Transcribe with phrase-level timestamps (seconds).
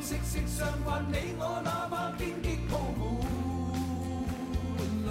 [0.00, 2.78] 息息相关，你我哪怕荆棘铺
[4.76, 5.10] 满路，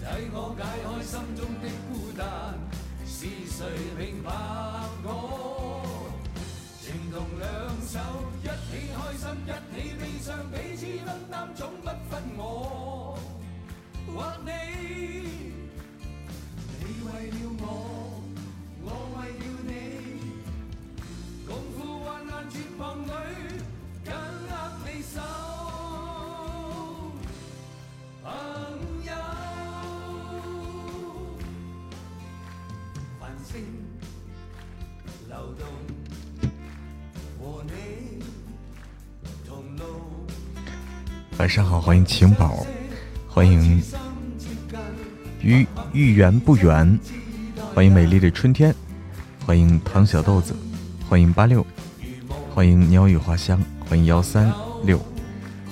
[0.00, 2.22] 替我解开心中的孤单，
[3.06, 3.58] 是谁
[3.98, 4.30] 明白
[5.04, 5.06] 我？
[6.80, 7.46] 情同两
[7.86, 7.98] 手，
[8.42, 8.48] 一起
[8.94, 13.18] 开心，一起悲伤，彼此分担，总不分我
[14.06, 14.48] 或你，
[16.78, 18.07] 你为了我。
[22.78, 23.08] 旁女
[24.04, 24.12] 紧
[24.46, 25.20] 握你手，
[28.22, 28.30] 朋
[29.04, 29.10] 友。
[33.18, 33.64] 繁星
[35.26, 35.66] 流动，
[37.40, 37.72] 和你
[39.44, 39.82] 同路。
[41.38, 42.64] 晚上好，欢迎晴宝，
[43.26, 43.82] 欢迎
[45.42, 46.96] 与豫园不远，
[47.74, 48.72] 欢迎美丽的春天，
[49.44, 50.54] 欢迎唐小豆子，
[51.08, 51.66] 欢迎八六。
[52.58, 53.56] 欢迎鸟语花香，
[53.88, 55.00] 欢迎幺三六，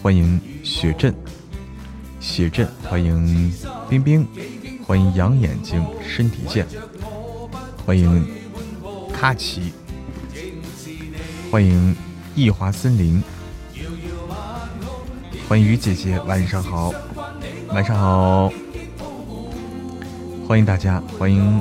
[0.01, 1.13] 欢迎雪镇，
[2.21, 3.53] 雪镇，欢迎
[3.89, 4.25] 冰冰，
[4.87, 6.65] 欢迎养眼睛身体健，
[7.85, 8.25] 欢迎
[9.13, 9.73] 卡奇，
[11.51, 11.93] 欢迎
[12.37, 13.21] 异华森林。
[15.49, 16.93] 欢迎雨姐姐，晚上好，
[17.71, 18.53] 晚上好，
[20.47, 21.61] 欢迎大家，欢迎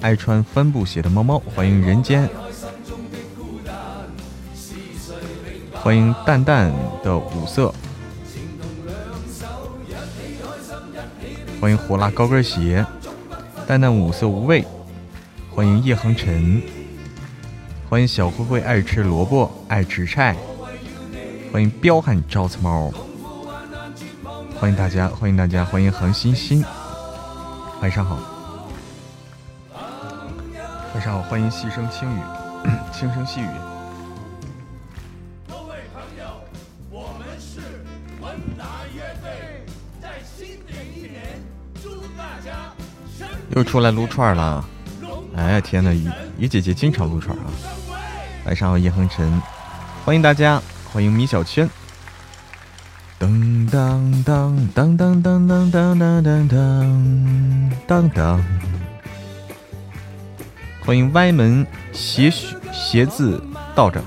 [0.00, 2.28] 爱穿帆布鞋的猫猫，欢迎人间，
[5.84, 7.70] 欢迎淡淡的五色，
[11.60, 12.82] 欢迎火辣高跟鞋，
[13.66, 14.64] 淡淡五色无味，
[15.54, 16.62] 欢迎叶恒辰，
[17.90, 20.34] 欢迎小灰灰爱吃萝卜爱吃菜，
[21.52, 22.90] 欢迎彪悍招财猫。
[24.58, 26.64] 欢迎大家，欢迎大家，欢迎恒星星，
[27.82, 28.18] 晚上好，
[30.94, 32.20] 晚上好，欢迎细声轻语，
[32.90, 33.73] 轻声细语。
[43.54, 44.64] 又出来撸串了。
[45.36, 47.44] 哎呀天呐，雨雨姐姐经常撸串啊！
[48.46, 49.40] 晚上好，叶恒辰，
[50.04, 50.60] 欢迎大家，
[50.92, 51.68] 欢迎米小圈。
[53.18, 58.40] 噔噔噔噔噔噔噔噔噔噔噔噔！
[60.84, 62.30] 欢迎歪门邪
[62.72, 63.40] 邪字
[63.74, 64.02] 道长，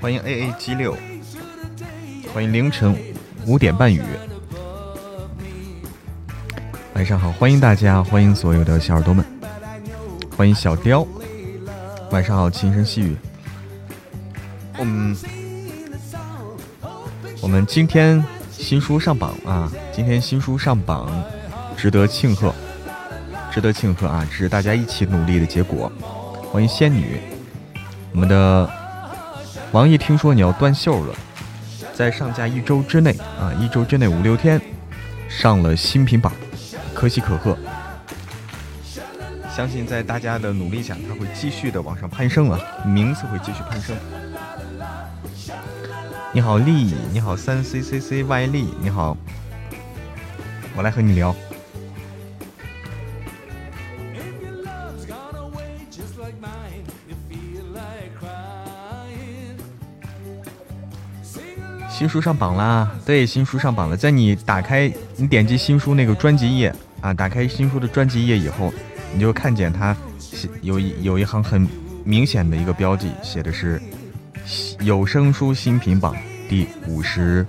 [0.00, 0.96] 欢迎 A A G 六，
[2.34, 2.96] 欢迎凌晨
[3.46, 4.02] 五点半雨。
[6.96, 9.22] 晚上好，欢迎大家，欢迎所有的小耳朵们，
[10.34, 11.06] 欢迎小雕。
[12.10, 13.14] 晚上好，轻声细语。
[14.78, 15.14] 嗯，
[17.42, 19.70] 我们今天新书上榜啊！
[19.92, 21.22] 今天新书上榜，
[21.76, 22.54] 值得庆贺，
[23.52, 24.26] 值得庆贺啊！
[24.30, 25.92] 这是大家一起努力的结果。
[26.50, 27.20] 欢迎仙女，
[28.12, 28.70] 我们的
[29.70, 31.14] 王爷听说你要断袖了，
[31.92, 34.58] 在上架一周之内啊，一周之内五六天
[35.28, 36.32] 上了新品榜，
[36.96, 37.56] 可喜可贺。
[39.54, 43.94] 相信在大家的努力下，它会继续的往上攀升啊，名次会继续攀升。
[46.32, 49.14] 你好，丽，你好，三 c c c y 丽，你好，
[50.74, 51.36] 我来和你聊。
[61.88, 62.90] 新书上榜啦！
[63.06, 63.96] 对，新书上榜了。
[63.96, 66.70] 在你打开、你点击新书那个专辑页
[67.00, 68.72] 啊，打开新书的专辑页以后，
[69.12, 71.68] 你就看见它写有一有一行很
[72.04, 73.80] 明显的一个标记，写的是。
[74.78, 76.14] 有声书新品榜
[76.48, 77.44] 第五十、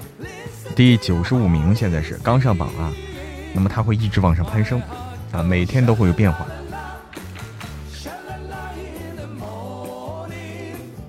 [0.75, 2.91] 第九十五名，现在是刚上榜啊。
[3.53, 4.81] 那么它会一直往上攀升
[5.31, 6.43] 啊，每天都会有变化。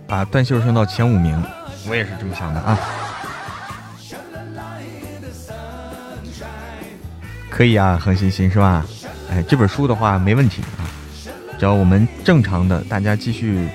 [0.06, 1.43] 把断袖升到前五名，
[1.88, 2.79] 我也是这么想的啊。
[7.58, 8.87] 可以啊，恒星星是吧？
[9.28, 10.87] 哎，这本书的话没问题啊，
[11.58, 13.69] 只要我们正常的，大家继续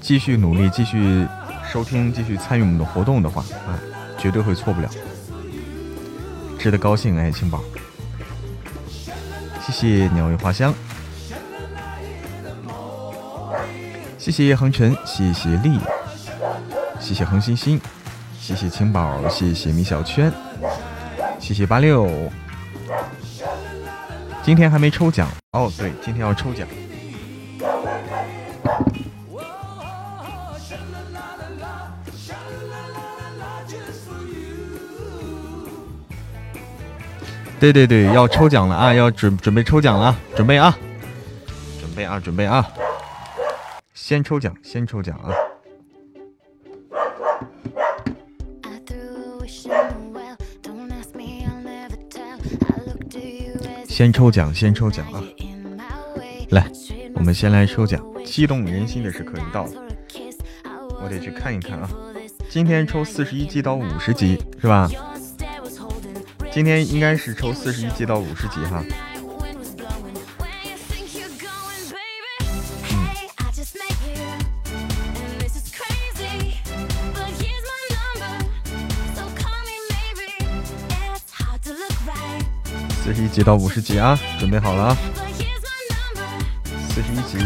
[0.00, 1.28] 继续努力，继续。
[1.70, 3.78] 收听，继续参与我们的活动的话，啊，
[4.18, 4.90] 绝对会错不了，
[6.58, 7.60] 值得高兴哎，青宝，
[9.64, 10.74] 谢谢鸟语花香，
[14.18, 15.78] 谢谢叶恒尘，谢谢丽，
[16.98, 17.80] 谢谢恒星星，
[18.40, 20.32] 谢谢青宝，谢谢米小圈，
[21.38, 22.10] 谢谢八六，
[24.42, 26.66] 今天还没抽奖哦，对，今天要抽奖。
[37.60, 38.94] 对对对，要抽奖了啊！
[38.94, 40.74] 要准准备抽奖了，准备啊，
[41.78, 42.66] 准备啊，准备啊！
[43.92, 45.28] 先抽奖，先抽奖啊！
[54.00, 55.22] 先抽奖，先抽奖啊！
[56.48, 56.66] 来，
[57.12, 59.72] 我们先来抽奖，激动人心的时刻已到了，
[61.02, 61.90] 我得去看一看啊！
[62.48, 64.88] 今天抽四十一级到五十级是吧？
[66.50, 68.82] 今天应该是抽四十一级到五十级哈。
[83.10, 84.96] 四十一级到五十级啊，准备好了啊！
[86.88, 87.38] 四十一级，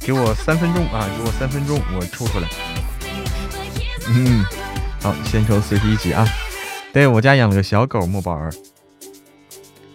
[0.00, 1.08] 给我三分钟啊！
[1.16, 2.48] 给我三分钟，我抽出来。
[4.08, 4.44] 嗯，
[5.00, 6.26] 好，先抽四十一级啊！
[6.92, 8.52] 对我家养了个小狗莫宝儿，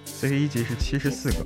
[0.05, 1.45] 四十一级是七十四个。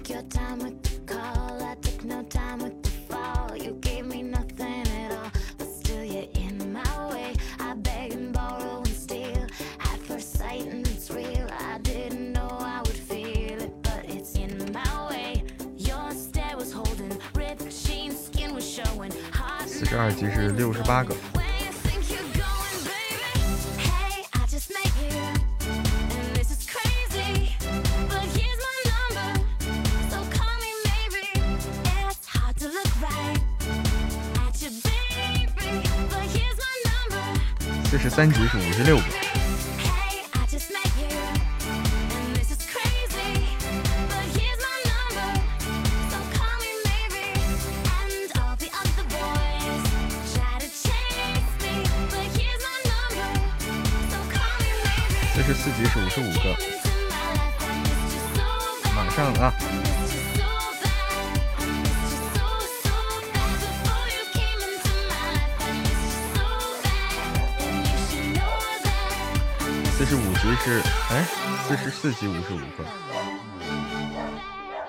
[72.06, 72.86] 四级五十五个，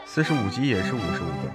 [0.04, 1.50] 四十五级也是五十五个。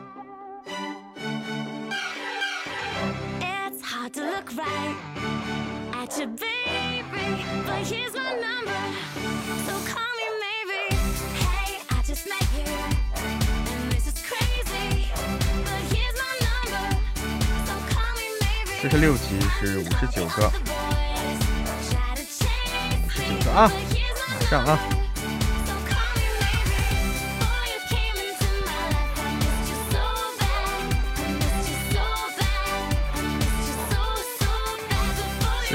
[18.82, 20.52] 四十六级是五十九个，
[22.98, 23.72] 五十九个啊，
[24.28, 24.80] 马上啊！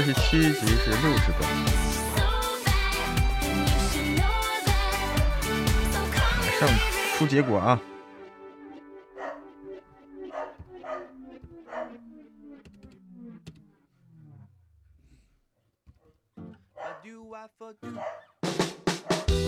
[0.07, 1.39] 十七级是六十个，
[6.39, 6.69] 马上
[7.17, 7.77] 出结果啊！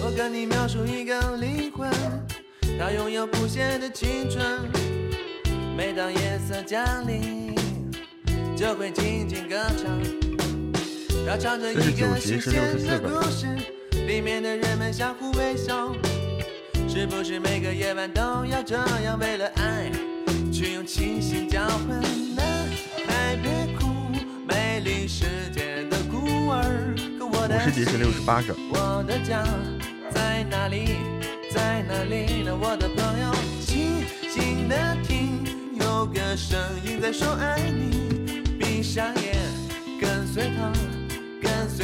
[0.04, 1.90] 我跟你描述一个灵魂，
[2.78, 4.70] 它拥有不懈的青春。
[5.78, 7.56] 每当夜色降临，
[8.58, 10.29] 就会静静歌唱。
[11.38, 13.24] 四十九集是六十四个。
[14.08, 15.94] 里面的人们相互微笑，
[16.88, 19.92] 是不是每个夜晚都要这样为了爱，
[20.52, 22.02] 去用清醒交换？
[22.36, 22.44] 男
[23.06, 23.86] 孩别哭，
[24.48, 26.96] 美丽世界的孤儿。
[27.22, 27.32] 五
[27.64, 28.56] 十集是六十八个。
[28.72, 29.46] 我的家
[30.10, 30.96] 在哪里？
[31.52, 32.58] 在哪里呢？
[32.60, 33.32] 我的朋友，
[33.64, 35.46] 静静的听，
[35.80, 38.42] 有个声音在说爱你。
[38.58, 39.36] 闭上眼，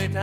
[0.07, 0.21] 他，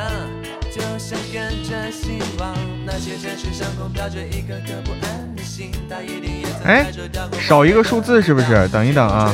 [0.71, 2.55] 就像跟着希望。
[2.85, 6.93] 那些城市上空飘着一颗颗不安的心，他一定也曾哎，
[7.41, 8.69] 少一个数字是不是？
[8.69, 9.33] 等一等啊！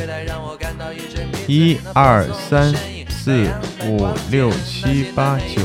[1.47, 2.75] 一二三
[3.09, 3.49] 四
[3.87, 5.63] 五六七八九，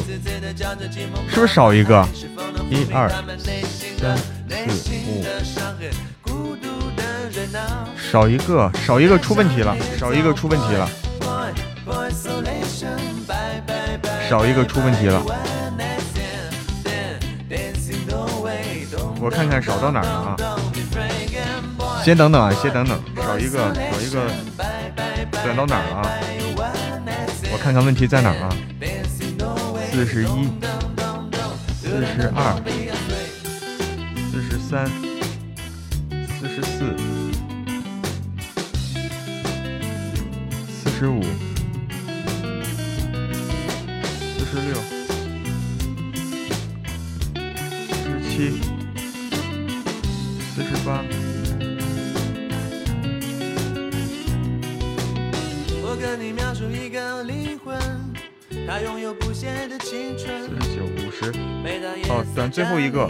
[1.29, 2.07] 是不是少一个？
[2.69, 3.37] 一二三
[3.67, 5.25] 四五，
[7.97, 10.89] 少一个，少一个出问题了，少一个出问题了。
[14.29, 15.21] 少一个出问题了，
[19.19, 20.35] 我看看少到哪儿了啊？
[22.03, 24.27] 先等等啊，先等等，少一个，少一个，
[25.31, 26.09] 转到哪儿了啊？
[27.51, 28.49] 我看看问题在哪儿啊？
[29.91, 30.49] 四十一，
[31.81, 32.55] 四十二，
[34.31, 34.89] 四十三，
[36.39, 36.95] 四十四，
[40.83, 41.21] 四十五。
[44.53, 44.75] 十六，
[48.05, 48.61] 十七，
[50.53, 51.03] 四十八。
[55.81, 57.75] 我跟你描述一个灵魂，
[58.67, 60.43] 它拥有不懈的青春。
[60.43, 61.33] 四十九，五十。
[62.07, 63.09] 好，咱最后一个。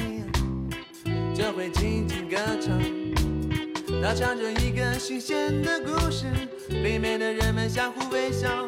[1.35, 2.79] 就会轻轻歌唱，
[4.01, 6.25] 它唱着一个新鲜的故事，
[6.69, 8.65] 里面的人们相互微笑。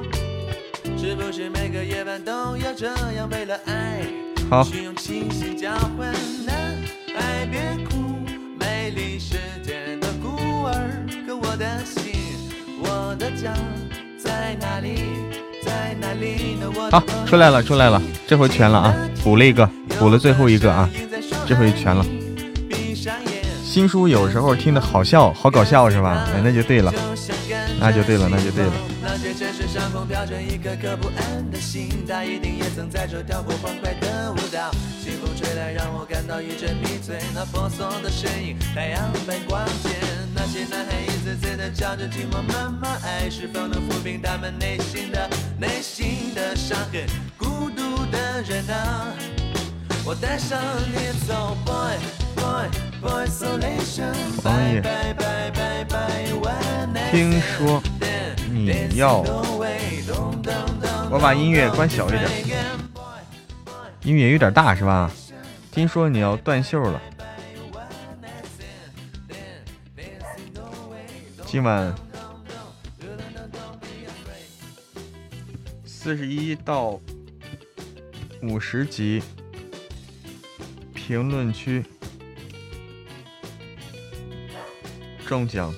[0.97, 3.29] 是不是每个夜晚都要这样？
[3.29, 4.01] 为了爱，
[4.49, 4.63] 好。
[4.63, 6.09] 去用清醒交换。
[7.15, 8.15] 爱别哭，
[8.59, 10.73] 美丽世界的孤儿。
[11.27, 12.13] 可我的心，
[12.79, 13.53] 我的家
[14.17, 14.95] 在哪里？
[15.63, 16.71] 在哪里呢？
[16.91, 18.95] 好，出来了，出来了，这回全了啊！
[19.23, 20.89] 补了一个，补了最后一个啊，
[21.45, 22.05] 这回全了。
[23.63, 26.25] 新书有时候听的好笑，好搞笑是吧？
[26.33, 26.93] 哎，那就对了，
[27.85, 28.73] 那就对了，那就对了。
[28.99, 34.71] 那些城市上空飘着一颗颗不安的心，它一定也曾在这跳过欢快的舞蹈。
[35.03, 37.19] 清风吹来，让我感到一阵迷醉。
[37.35, 39.89] 那婆娑的身影，太阳般光洁。
[40.33, 42.89] 那些男孩一次次地叫着寂寞，妈妈。
[43.03, 47.05] 爱是否能抚平他们内心的、内心的伤痕？
[47.37, 49.13] 孤独的人啊，
[50.03, 50.59] 我带上
[50.91, 52.24] 你走，boy。
[54.43, 54.81] 王爷，
[57.11, 57.81] 听说
[58.49, 59.23] 你要
[61.09, 62.29] 我把音乐关小一点，
[64.03, 65.11] 音乐有点大是吧？
[65.71, 67.01] 听说你要断袖了，
[71.45, 71.93] 今晚
[75.85, 76.99] 四十一到
[78.41, 79.23] 五十集。
[80.93, 81.85] 评论区
[85.27, 85.73] 中奖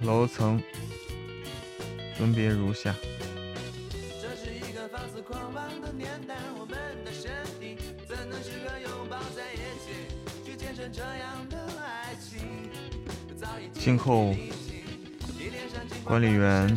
[0.00, 0.60] 楼层
[2.16, 2.94] 分别如下。
[13.74, 14.34] 今后
[16.04, 16.76] 管理员。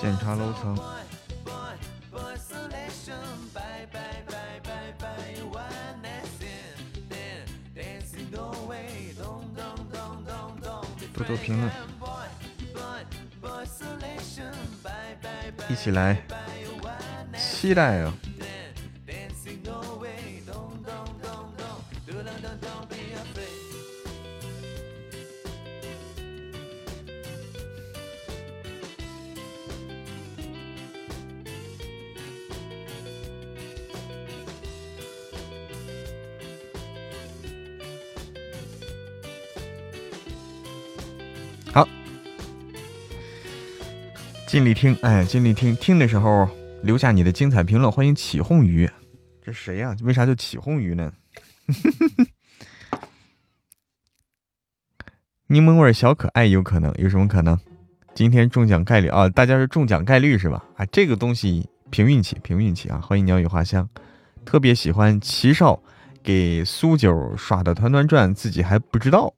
[0.00, 0.78] 检查楼层。
[11.14, 11.70] 多多评论，
[15.68, 16.22] 一起来
[17.36, 18.14] 期待啊！
[44.58, 45.76] 尽力听，哎，尽力听。
[45.76, 46.48] 听的时候
[46.82, 47.92] 留下你的精彩评论。
[47.92, 48.90] 欢迎起哄鱼，
[49.40, 49.94] 这谁呀？
[50.02, 51.12] 为啥叫起哄鱼呢？
[55.46, 56.92] 柠檬味小可爱有可能？
[56.98, 57.56] 有什么可能？
[58.16, 59.28] 今天中奖概率啊？
[59.28, 60.64] 大家是中奖概率是吧？
[60.76, 63.00] 啊，这个东西凭运气，凭运气啊！
[63.00, 63.88] 欢迎鸟语花香，
[64.44, 65.80] 特别喜欢齐少
[66.20, 69.32] 给苏九耍的团团转，自己还不知道。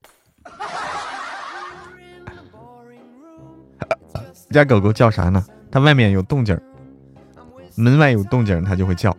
[4.50, 5.45] 家狗狗叫啥呢？
[5.71, 6.59] 它外面有动静
[7.76, 9.16] 门外有动静它就会叫。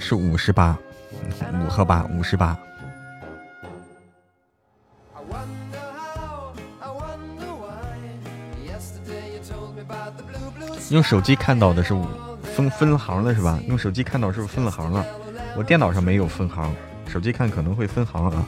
[0.00, 0.78] 是五十八，
[1.52, 2.56] 五和八，五十八。
[10.90, 12.06] 用手机看到的是五
[12.42, 13.60] 分分行了是吧？
[13.68, 15.04] 用手机看到是不是分了行了？
[15.54, 16.74] 我电脑上没有分行，
[17.08, 18.46] 手机看可能会分行啊。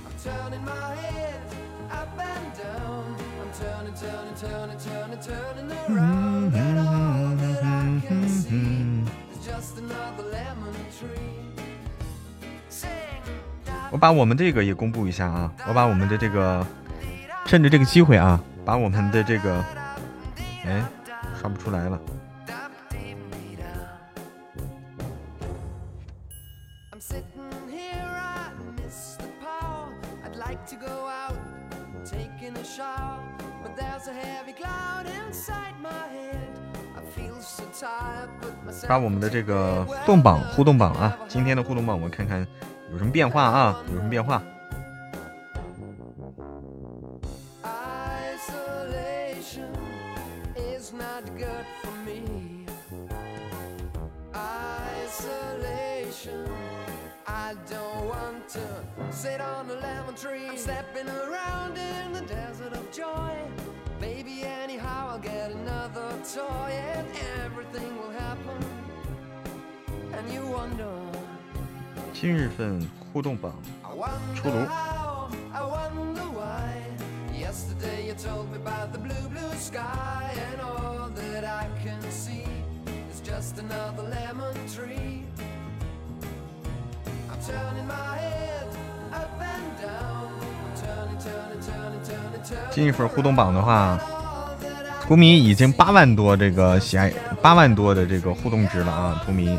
[13.92, 15.52] 我把我们这个也公布一下啊！
[15.66, 16.64] 我把我们的这个，
[17.44, 19.64] 趁着这个机会啊，把我们的这个，
[20.64, 20.84] 哎，
[21.40, 21.98] 刷不出来了。
[38.86, 42.46] 发我们的这个互动榜互动榜啊，今天的互动榜我们看看
[42.92, 43.82] 有什么变化啊？
[43.88, 44.42] 有什么变化？
[72.12, 73.52] 今日份互动榜
[74.34, 74.54] 出炉。
[92.70, 93.98] 今日份互动榜的话，
[95.02, 99.22] 图迷已经八万多这个喜爱，八万多的这个互动值了啊！
[99.24, 99.58] 图迷，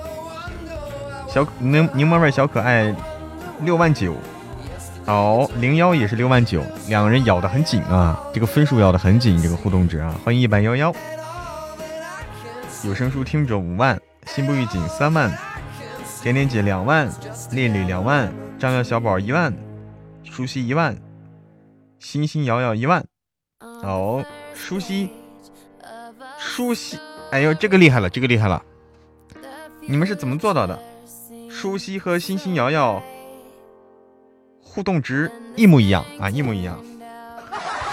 [1.32, 2.94] 小柠柠檬味小可爱
[3.62, 4.14] 六万九，
[5.06, 10.14] 好零幺也是六万九，两个人咬的很紧啊，这个分数咬的很紧，这个互动值啊！
[10.26, 10.94] 欢迎一百幺幺，
[12.84, 15.32] 有声书听者五万，心不预警三万，
[16.22, 17.10] 点点姐两万，
[17.52, 19.54] 烈女两万，张耀小宝一万，
[20.26, 20.94] 舒西一万。
[22.00, 23.06] 星星瑶瑶一万，
[23.62, 24.22] 哦，
[24.54, 25.10] 舒西，
[26.38, 27.00] 舒西，
[27.32, 28.62] 哎呦，这个厉害了，这个厉害了，
[29.88, 30.78] 你们是怎么做到的？
[31.52, 33.02] 舒西和星星瑶瑶
[34.64, 36.82] 互动值一模一样啊，一模一样，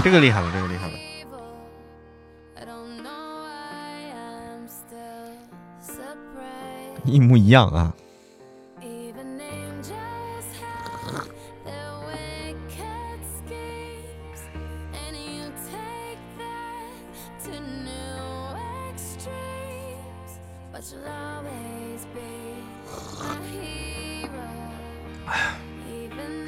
[0.02, 0.94] 这个厉害了，这个厉害了，
[7.04, 7.92] 一模一样啊。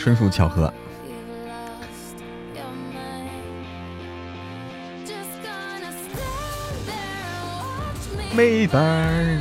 [0.00, 0.72] 纯属巧合。
[8.34, 9.38] 没伴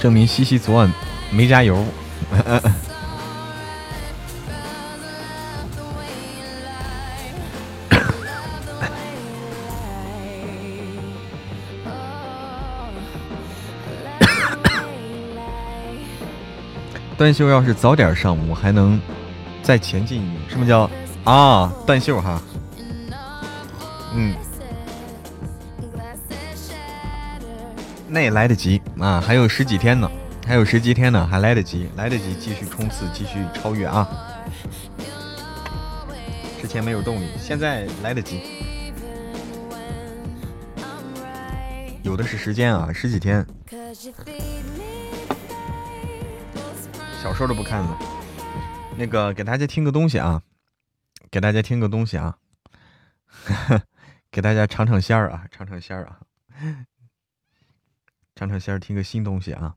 [0.00, 0.92] 证明西西昨晚
[1.30, 1.84] 没加油。
[17.22, 19.00] 断袖要是早点上，我还能
[19.62, 20.50] 再前进一步。
[20.50, 20.90] 什么叫
[21.22, 21.72] 啊？
[21.86, 22.42] 断袖哈，
[24.12, 24.34] 嗯，
[28.08, 30.10] 那也来得及啊，还有十几天呢，
[30.44, 34.08] 还有十几天呢，还来得及，来得及继续冲刺，继续超越啊！
[36.60, 38.40] 之前没有动力，现在来得及，
[42.02, 43.46] 有的是时间啊，十几天。
[47.22, 47.98] 小说都不看了，
[48.98, 50.42] 那个给大家听个东西啊，
[51.30, 52.36] 给大家听个东西啊，
[54.32, 56.18] 给大家尝尝鲜儿啊，尝尝鲜儿啊，
[58.34, 59.76] 尝尝鲜儿，听个新东西啊，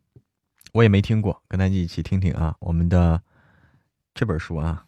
[0.73, 3.21] 我也没听过，跟大家一起听听啊，我们的
[4.15, 4.88] 这本书啊，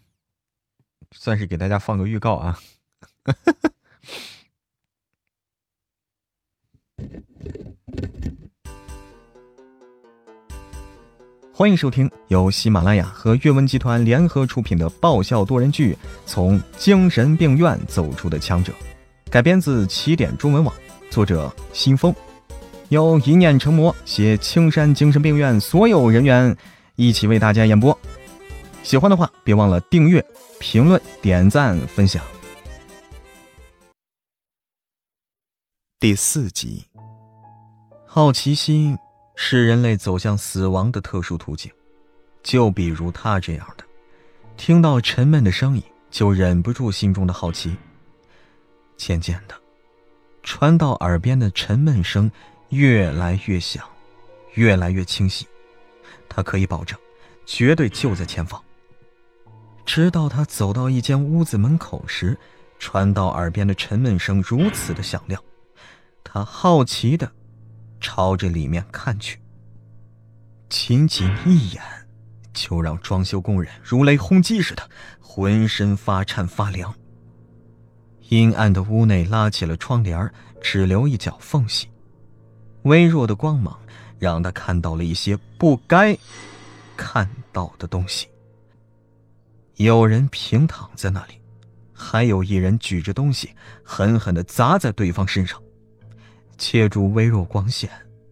[1.12, 2.60] 算是给大家放个预告啊。
[11.58, 15.94] 欢迎收听由喜马拉雅和阅文集团联合出品的爆笑多人剧
[16.24, 18.72] 《从精神病院走出的强者》，
[19.32, 20.72] 改编自起点中文网，
[21.10, 22.14] 作者新风，
[22.90, 26.56] 由一念成魔携青山精神病院所有人员
[26.96, 27.98] 一起为大家演播。
[28.84, 30.24] 喜欢的话，别忘了订阅、
[30.60, 32.24] 评论、点赞、分享。
[36.00, 36.86] 第四集，
[38.06, 38.96] 好奇心。
[39.40, 41.72] 是人类走向死亡的特殊途径，
[42.42, 43.86] 就比如他这样的，
[44.58, 47.78] 听到沉闷的声音就忍不住心中的好奇。
[48.98, 49.54] 渐渐的，
[50.42, 52.30] 传到耳边的沉闷声
[52.70, 53.88] 越来越响，
[54.56, 55.48] 越来越清晰。
[56.28, 56.98] 他可以保证，
[57.46, 58.62] 绝对就在前方。
[59.86, 62.36] 直到他走到一间屋子门口时，
[62.80, 65.40] 传到耳边的沉闷声如此的响亮，
[66.24, 67.32] 他好奇的。
[68.00, 69.40] 朝着里面看去，
[70.70, 71.82] 仅仅一眼，
[72.54, 76.94] 就让装修工人如雷轰击似的，浑身发颤发凉。
[78.30, 80.32] 阴暗的屋内拉起了窗帘，
[80.62, 81.88] 只留一角缝隙，
[82.84, 83.80] 微弱的光芒
[84.20, 86.18] 让他看到了一些不该
[86.96, 88.28] 看到的东西。
[89.76, 91.40] 有人平躺在那里，
[91.94, 93.52] 还有一人举着东西，
[93.84, 95.62] 狠狠的砸在对方身上。
[96.58, 97.90] 借助微弱光线，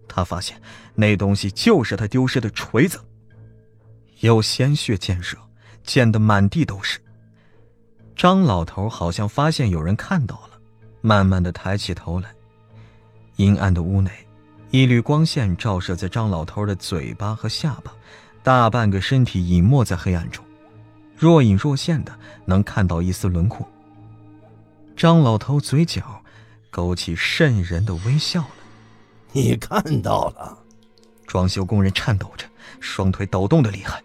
[0.08, 0.60] 他发现
[0.96, 3.00] 那东西就是他丢失的锤子。
[4.22, 5.38] 有鲜血溅射，
[5.84, 7.00] 溅得满地都是。
[8.16, 10.60] 张老头好像发现有人看到了，
[11.02, 12.30] 慢慢的抬起头来。
[13.36, 14.10] 阴暗的屋内，
[14.72, 17.94] 一缕光线照射在张老头的嘴巴和下巴，
[18.42, 20.44] 大半个身体隐没在黑暗中。
[21.18, 23.68] 若隐若现的能看到一丝轮廓。
[24.96, 26.24] 张老头嘴角
[26.76, 28.50] 勾起渗人的微笑了。
[29.32, 30.58] 你看到了？
[31.26, 32.46] 装修工人颤抖着，
[32.82, 34.04] 双腿抖动的厉害，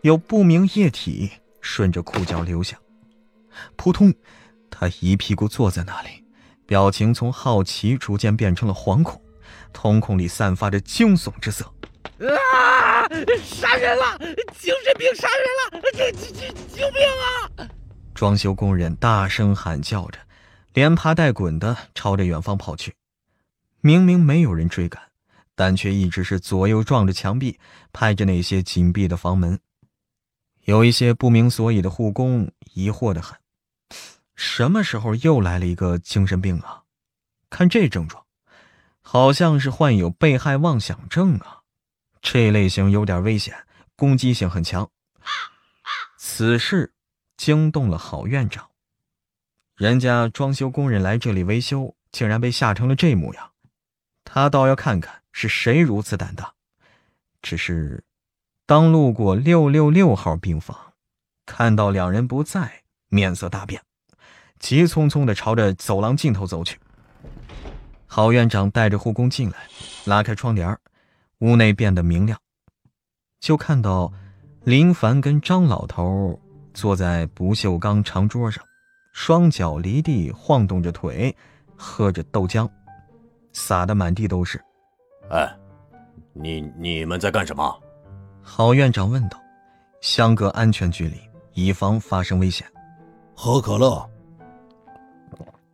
[0.00, 2.78] 有不明液体顺着裤脚流下。
[3.76, 4.14] 扑通，
[4.70, 6.24] 他一屁股坐在那里，
[6.64, 9.20] 表情从好奇逐渐变成了惶恐，
[9.74, 11.70] 瞳孔里散发着惊悚之色。
[12.20, 13.06] 啊！
[13.44, 14.16] 杀人了！
[14.58, 15.90] 精神病杀人了！
[15.92, 17.06] 救救救救命
[17.58, 17.68] 啊！
[18.14, 20.18] 装修工人大声喊叫着，
[20.72, 22.94] 连爬带滚的朝着远方跑去。
[23.80, 25.02] 明明没有人追赶，
[25.54, 27.58] 但却一直是左右撞着墙壁，
[27.92, 29.58] 拍着那些紧闭的房门。
[30.64, 33.38] 有一些不明所以的护工疑惑的很：
[34.34, 36.82] 什么时候又来了一个精神病啊？
[37.50, 38.26] 看这症状，
[39.00, 41.62] 好像是患有被害妄想症啊！
[42.20, 43.64] 这类型有点危险，
[43.96, 44.90] 攻击性很强。
[46.18, 46.92] 此事
[47.36, 48.68] 惊动了郝院长，
[49.78, 53.52] 人家装修工人来这里维修，竟然被吓成了这模样。
[54.24, 56.52] 他倒要看看是谁如此胆大。
[57.42, 58.02] 只是，
[58.66, 60.76] 当路过六六六号病房，
[61.46, 63.80] 看到两人不在，面色大变，
[64.58, 66.76] 急匆匆的朝着走廊尽头走去。
[68.08, 69.58] 郝院长带着护工进来，
[70.06, 70.76] 拉开窗帘
[71.38, 72.36] 屋内变得明亮，
[73.38, 74.12] 就看到
[74.64, 76.42] 林凡跟张老头
[76.74, 78.64] 坐在不锈钢长桌上，
[79.20, 81.34] 双脚离地晃动着腿，
[81.76, 82.70] 喝着豆浆，
[83.52, 84.62] 洒的满地都是。
[85.28, 85.52] 哎，
[86.32, 87.82] 你你们在干什么？
[88.40, 89.36] 郝院长问道，
[90.00, 91.16] 相隔安全距离，
[91.52, 92.64] 以防发生危险。
[93.34, 94.08] 喝可乐。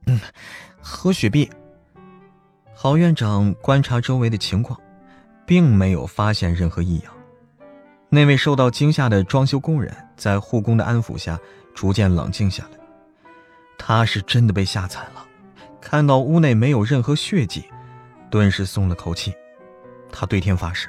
[0.07, 0.19] 嗯，
[0.81, 1.49] 喝雪碧。
[2.73, 4.81] 郝院长观察周围的情况。
[5.47, 7.13] 并没有发现任何异样。
[8.09, 11.39] 那位受到惊吓的装修工人在护工的安抚下
[11.75, 12.79] 逐渐冷静下来。
[13.79, 15.27] 他是真的被吓惨了，
[15.81, 17.65] 看到屋内没有任何血迹，
[18.31, 19.35] 顿时松了口气。
[20.11, 20.89] 他对天发誓，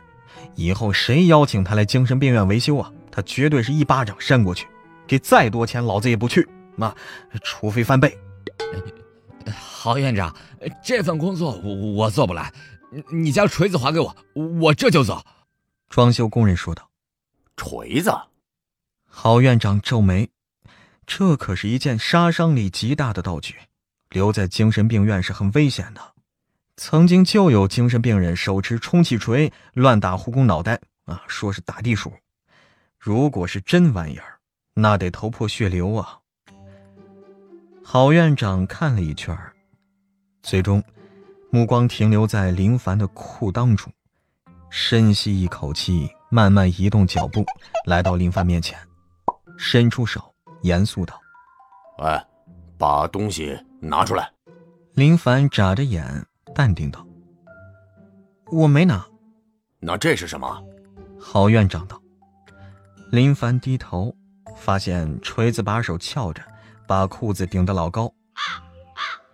[0.56, 4.68] 以后谁邀请他来精神病院维修啊，他绝对是一巴掌扇过去，
[5.08, 6.48] 给再多钱老子也不去。
[6.76, 6.94] 妈，
[7.42, 8.18] 除非翻倍。
[9.54, 10.36] 郝院长，
[10.84, 12.52] 这份工作我我做不来。
[13.12, 14.16] 你将锤子还给我，
[14.62, 15.22] 我这就走。”
[15.90, 16.90] 装修工人说道。
[17.58, 18.12] “锤子？”
[19.08, 20.30] 郝院长皱眉，
[21.06, 23.56] 这可是一件杀伤力极大的道具，
[24.10, 26.02] 留在精神病院是很危险的。
[26.78, 32.12] 曾经就有精神病人手持充气锤乱打护工脑袋啊，说是打地鼠。
[33.00, 34.40] 如果是真玩意儿，
[34.74, 36.20] 那得头破血流啊！
[37.84, 39.38] 郝院长看了一圈，
[40.42, 40.84] 最终。
[41.52, 43.90] 目光停留在林凡的裤裆处，
[44.70, 47.46] 深吸一口气，慢慢移动脚步，
[47.86, 48.78] 来到林凡面前，
[49.58, 50.35] 伸出手，
[50.66, 51.22] 严肃道
[52.04, 52.28] ：“哎，
[52.78, 54.32] 把东西拿出来。”
[54.96, 56.26] 林凡眨着眼，
[56.56, 57.06] 淡定道
[58.52, 59.06] ：“我没拿。
[59.80, 60.64] ”“那这是什么？”
[61.22, 62.02] 郝院长道。
[63.12, 64.16] 林凡低头，
[64.58, 66.42] 发现锤子把手翘着，
[66.88, 68.12] 把裤子顶得老高。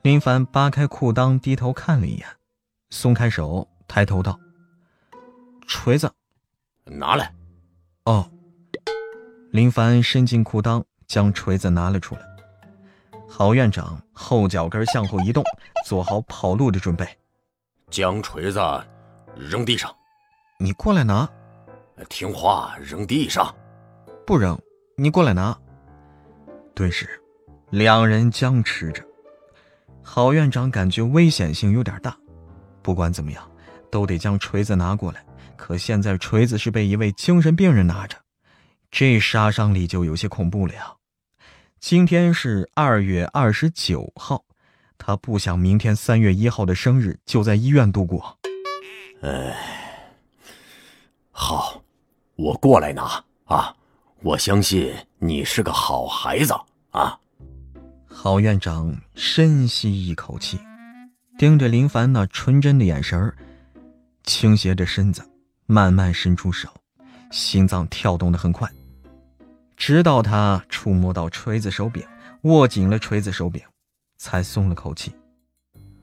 [0.02, 2.28] 林凡扒开裤裆，低头看了一眼，
[2.90, 4.38] 松开手，抬头道
[5.66, 6.12] ：“锤子，
[6.86, 7.34] 拿来。”
[8.04, 8.30] 哦。
[9.52, 12.22] 林凡伸进裤裆，将锤子拿了出来。
[13.28, 15.44] 郝院长后脚跟向后移动，
[15.86, 17.06] 做好跑路的准备。
[17.90, 18.62] 将锤子
[19.36, 19.94] 扔地上。
[20.58, 21.30] 你过来拿。
[22.08, 23.54] 听话，扔地上。
[24.26, 24.58] 不扔，
[24.96, 25.56] 你过来拿。
[26.74, 27.22] 顿时，
[27.72, 29.04] 两人僵持着。
[30.02, 32.18] 郝院长感觉危险性有点大，
[32.82, 33.52] 不管怎么样，
[33.92, 35.22] 都得将锤子拿过来。
[35.58, 38.16] 可现在锤子是被一位精神病人拿着，
[38.90, 40.94] 这杀伤力就有些恐怖了呀。
[41.82, 44.46] 今天是二月二十九号，
[45.00, 48.38] 他不想明天三月一号的生日就在医院度过。
[49.24, 50.00] 哎，
[51.32, 51.82] 好，
[52.36, 53.76] 我过来拿啊！
[54.22, 56.54] 我相信你是个好孩子
[56.92, 57.20] 啊。
[58.08, 60.60] 郝院长深吸一口气，
[61.40, 63.36] 盯着林凡那纯真的眼神儿
[64.24, 65.28] 倾斜着身子，
[65.66, 66.70] 慢慢伸出手，
[67.32, 68.70] 心脏跳动的很快，
[69.82, 72.08] 直到他触摸到锤子手柄，
[72.44, 73.60] 握紧了锤子手柄，
[74.16, 75.12] 才松了口气。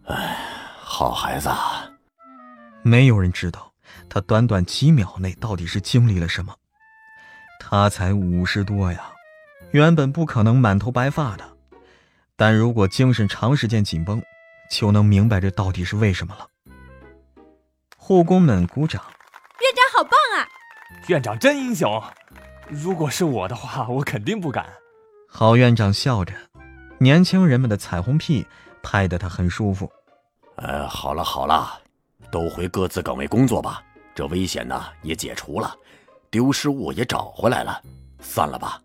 [0.06, 0.36] 哎，
[0.82, 1.48] 好孩子。
[2.82, 3.72] 没有人知道
[4.10, 6.52] 他短短几秒内到底是经历了什么。
[7.60, 9.12] 他才五十多呀，
[9.70, 11.44] 原本不可能满头白发的，
[12.34, 14.20] 但如果精神长时间紧绷，
[14.72, 16.48] 就能明白这到底是为什么了。
[17.96, 20.48] 护工们鼓掌，院长好棒啊！
[21.06, 22.02] 院长真英雄，
[22.70, 24.66] 如果是我的话，我肯定不敢。
[25.26, 26.34] 郝院长笑着，
[26.98, 28.46] 年轻人们的彩虹屁
[28.82, 29.90] 拍得他很舒服。
[30.56, 31.80] 呃，好了好了，
[32.30, 33.82] 都回各自岗位工作吧，
[34.14, 35.74] 这危险呢也解除了。
[36.30, 37.82] 丢失物也找回来了，
[38.20, 38.82] 散了吧。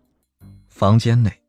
[0.68, 1.42] 房间内，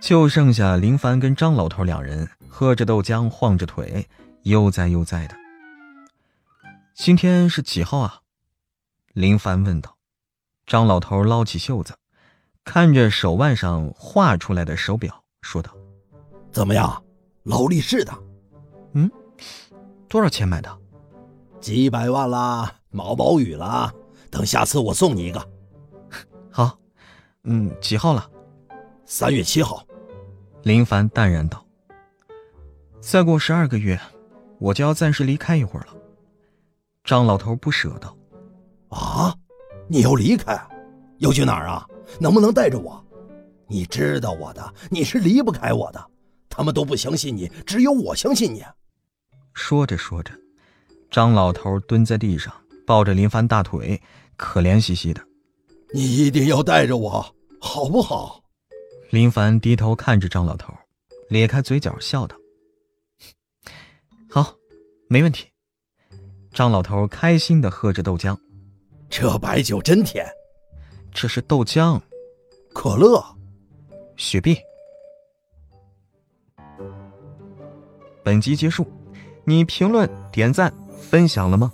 [0.00, 4.08] 就剩下林凡跟张老头两人喝着豆浆，晃着腿，
[4.42, 5.36] 悠哉悠哉的。
[6.94, 8.20] 今天是几号啊？
[9.12, 9.96] 林凡问道。
[10.72, 11.92] 张老头捞起袖子，
[12.64, 15.70] 看着手腕上画出来的手表，说道
[16.50, 17.04] ：“怎么样，
[17.42, 18.18] 劳力士的？
[18.94, 19.10] 嗯，
[20.08, 20.78] 多少钱买的？
[21.60, 23.92] 几百万啦，毛毛雨啦。”
[24.32, 25.46] 等下次我送你一个，
[26.50, 26.78] 好，
[27.42, 28.26] 嗯，几号了？
[29.04, 29.84] 三月七号。
[30.62, 31.62] 林凡淡然道
[32.98, 34.00] ：“再过十二个月，
[34.58, 35.92] 我就要暂时离开一会儿了。”
[37.04, 38.16] 张老头不舍道
[38.88, 39.36] ：“啊，
[39.92, 40.58] 你要离开？
[41.18, 41.86] 要去哪儿啊？
[42.18, 43.04] 能不能带着我？
[43.68, 46.02] 你知道我的，你是离不开我的。
[46.48, 48.64] 他们都不相信你，只有我相信你。”
[49.52, 50.32] 说着说着，
[51.10, 52.50] 张老头蹲在地上，
[52.86, 54.00] 抱着林凡大腿。
[54.34, 55.20] 可怜兮兮的，
[55.92, 58.42] 你一定要带着我，好不好？
[59.10, 60.72] 林凡低头看着张老头，
[61.28, 62.34] 咧开嘴角笑道
[64.26, 64.54] ：“好，
[65.06, 65.48] 没问题。”
[66.50, 68.34] 张老头开心的喝着豆浆，
[69.12, 70.26] 这白酒真甜。
[71.12, 72.00] 这是豆浆，
[72.72, 73.22] 可乐，
[74.16, 74.56] 雪碧。
[78.24, 78.90] 本集结束，
[79.44, 81.70] 你评论、点赞、分享了吗？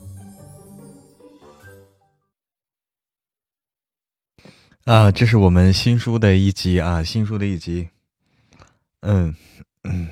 [4.87, 7.89] 啊，这是我们新书的一集啊，新书的一集，
[9.03, 9.33] 嗯
[9.85, 10.09] 嗯。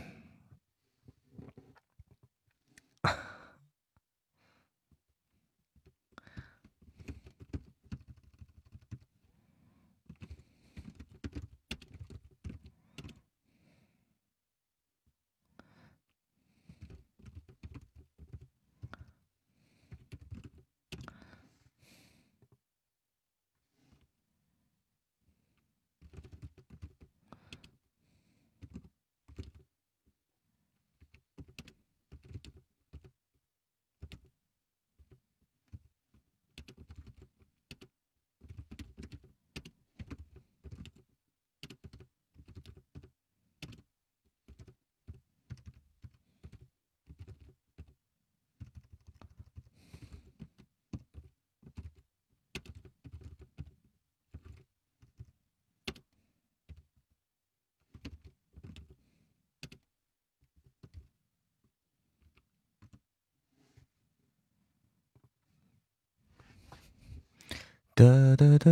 [67.96, 68.04] 哒
[68.36, 68.70] 哒哒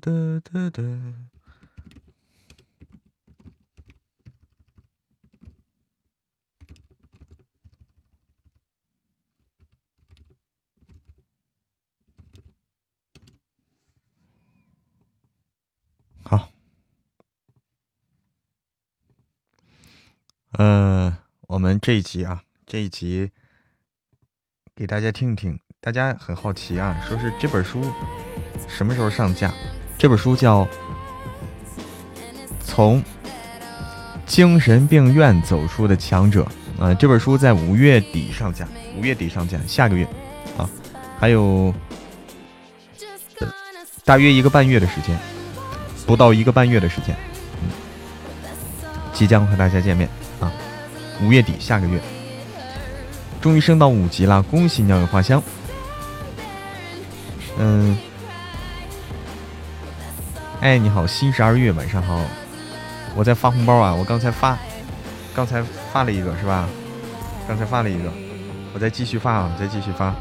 [0.00, 0.82] 哒哒哒。
[16.24, 16.50] 好，
[20.58, 23.30] 呃，我们这一集啊，这一集
[24.74, 25.56] 给大家听听。
[25.80, 27.80] 大家很好奇啊，说是这本书
[28.66, 29.54] 什么时候上架？
[29.96, 30.64] 这本书叫
[32.60, 33.00] 《从
[34.26, 36.44] 精神病院走出的强者》
[36.82, 38.66] 啊，这本书在五月底上架，
[38.98, 40.04] 五月底上架，下个月
[40.58, 40.68] 啊，
[41.20, 41.72] 还有
[44.04, 45.16] 大约一个半月的时间，
[46.04, 47.16] 不到一个半月的时间，
[47.62, 47.70] 嗯，
[49.12, 50.08] 即将和大家见面，
[51.22, 52.00] 五月底下个月，
[53.40, 55.42] 终于升到五级了，恭喜鸟语花香！
[57.58, 57.96] 嗯，
[60.60, 62.20] 哎，你好，新十二月，晚上好，
[63.14, 64.58] 我在发红包啊，我刚才发，
[65.34, 66.68] 刚才发了一个是吧？
[67.48, 68.10] 刚才发了一个，
[68.74, 70.14] 我再继续发啊，再继续发。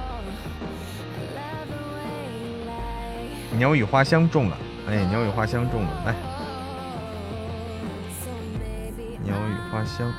[3.58, 6.16] 鸟语花香中了，哎，鸟语花香中了，来，
[9.24, 10.14] 鸟语花香。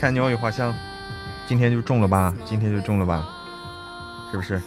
[0.00, 0.74] 看鸟语花香，
[1.46, 2.34] 今天就中了吧？
[2.46, 3.28] 今天就中了吧？
[4.30, 4.58] 是不是？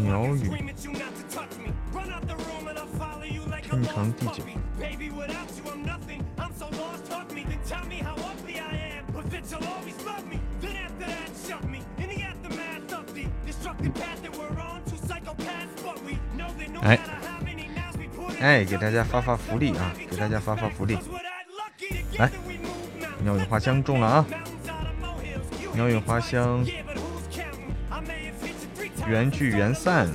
[0.00, 0.50] 鸟语，
[3.62, 4.42] 天长地久。
[9.32, 10.38] Always love me.
[10.60, 14.82] Then after that, shove me in the aftermath of the destructive path that we're on.
[14.84, 19.92] Two psychopaths, but we know that no matter how many we put 哎，给大家发发福利啊！
[20.10, 20.98] 给大家发发福利。
[22.18, 22.30] 来，
[23.22, 24.26] 鸟语花香中了啊！
[25.74, 26.64] 鸟语花香，
[29.06, 30.08] 缘聚缘散，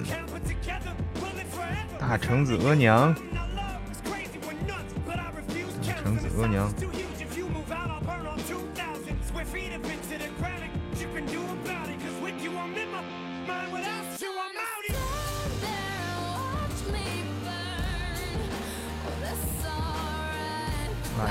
[2.00, 3.14] 大橙子额娘，
[5.86, 6.72] 大橙子额娘。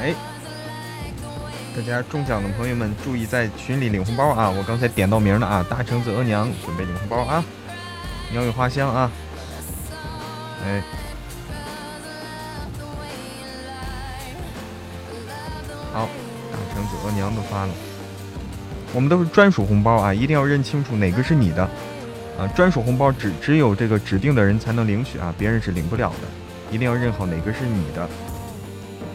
[0.01, 0.15] 来。
[1.77, 4.51] 大家中奖的朋友们注意在群里领红包啊！
[4.51, 5.65] 我刚才点到名了啊！
[5.69, 7.45] 大橙子额娘准备领红包啊！
[8.33, 9.11] 鸟语花香啊！
[10.65, 10.83] 哎，
[15.93, 16.09] 好，
[16.51, 17.73] 大橙子额娘都发了。
[18.93, 21.63] 我们都是专属红包啊，一定要认清楚哪个是你的
[22.37, 22.49] 啊！
[22.49, 26.75] 专属红包只只有这个指定的人才能领取啊，别人是领不了的。
[26.75, 28.09] 一定要认好哪个是你的，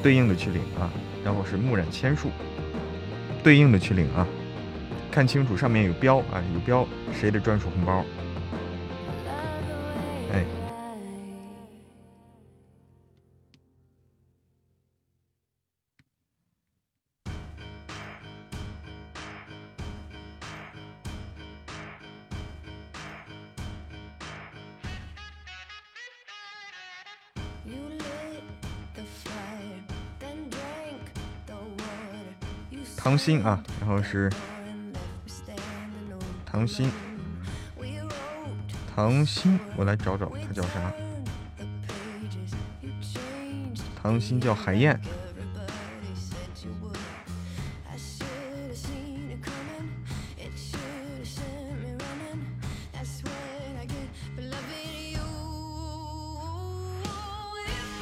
[0.06, 0.86] 对应的去领啊！
[1.24, 2.30] 然后是木染千树。
[3.44, 4.28] 对应的去领啊，
[5.10, 8.06] 看清楚上面有标啊，有标谁的专属红包。
[10.32, 10.46] 哎，
[33.16, 34.30] 唐心啊，然后是
[36.46, 36.92] 唐心，
[38.94, 40.92] 唐心，我来找找他叫啥？
[44.04, 45.00] 唐心叫海燕。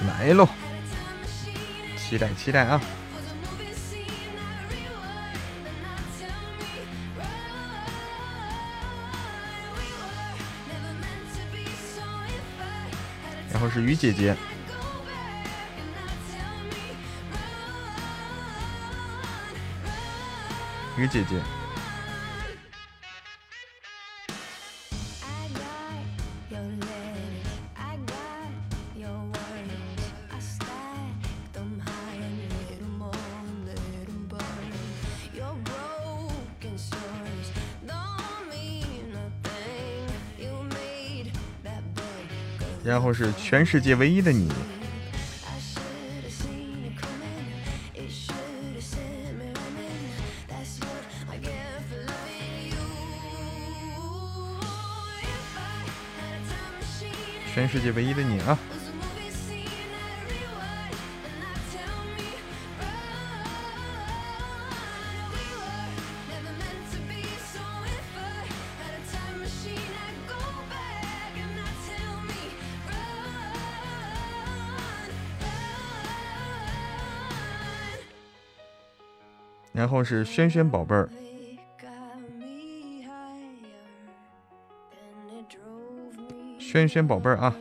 [0.08, 0.50] 来喽，
[1.98, 2.82] 期待期待啊！
[13.54, 14.36] 然后是于姐姐，
[20.98, 21.63] 于姐姐。
[42.84, 44.50] 然后是全世界唯一的你。
[57.54, 58.58] 全世界唯一的你啊！
[80.04, 81.10] 是轩轩宝贝儿，
[86.60, 87.56] 轩轩宝贝儿啊，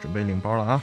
[0.00, 0.82] 准备领包了啊！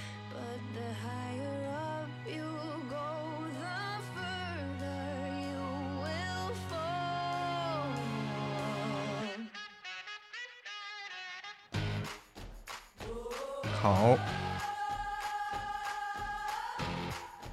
[13.81, 14.17] 好，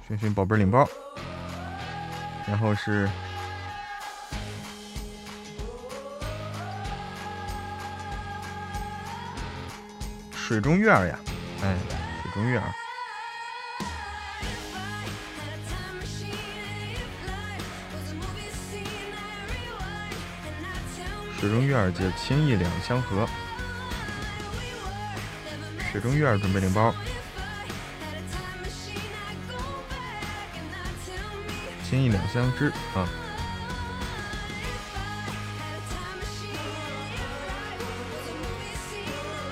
[0.07, 0.85] 轩轩宝贝儿领包，
[2.47, 3.07] 然后是。
[10.55, 11.19] 水中月儿呀，
[11.63, 11.75] 哎，
[12.23, 12.73] 水中月儿，
[21.37, 23.27] 水中月儿姐情意两相和，
[25.91, 26.95] 水中月儿准备领包，
[31.83, 33.05] 情意两相知啊。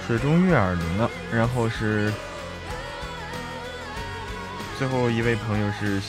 [0.05, 2.11] 水中月耳铃了，然后是
[4.77, 6.01] 最后一位朋友是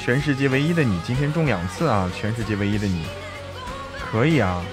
[0.00, 2.08] 全世界唯一的你，今天中两次啊！
[2.14, 3.04] 全世界唯一的你，
[3.98, 4.64] 可以啊！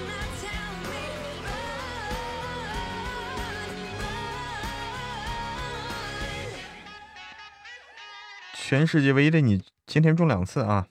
[8.54, 10.86] 全世界唯一的你，今天中两次啊！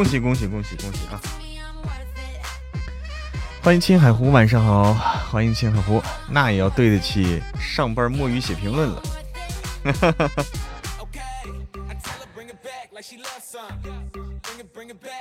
[0.00, 1.20] 恭喜恭喜恭喜恭喜啊！
[3.62, 4.94] 欢迎青海湖，晚上好，
[5.30, 9.02] 欢迎青海湖，那也要对得起上班摸鱼写评论了。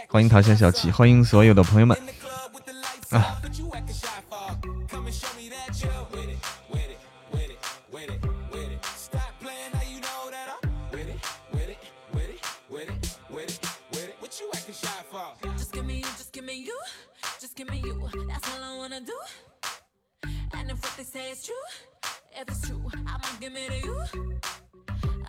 [0.08, 2.02] 欢迎桃香小七，欢迎所有的朋友们
[3.10, 3.36] 啊！
[21.10, 21.55] say it's true,
[22.39, 24.03] if it's true, I'ma give it to you.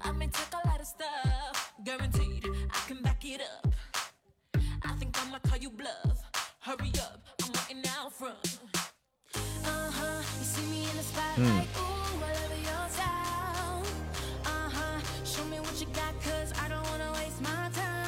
[0.02, 3.72] I may take a lot of stuff, guaranteed, I can back it up.
[4.84, 6.20] I think I'ma call you bluff.
[6.58, 8.58] Hurry up, I'm waiting out front.
[9.34, 11.90] Uh huh, you see me in the spotlight, mm.
[15.24, 17.99] show me what you got, cause I don't wanna waste my time.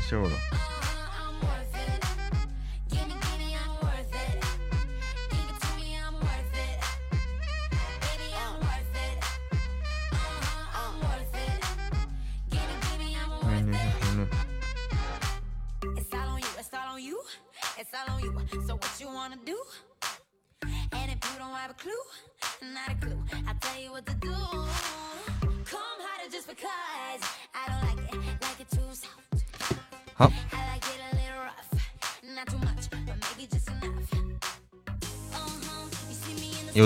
[0.00, 0.57] 秀了。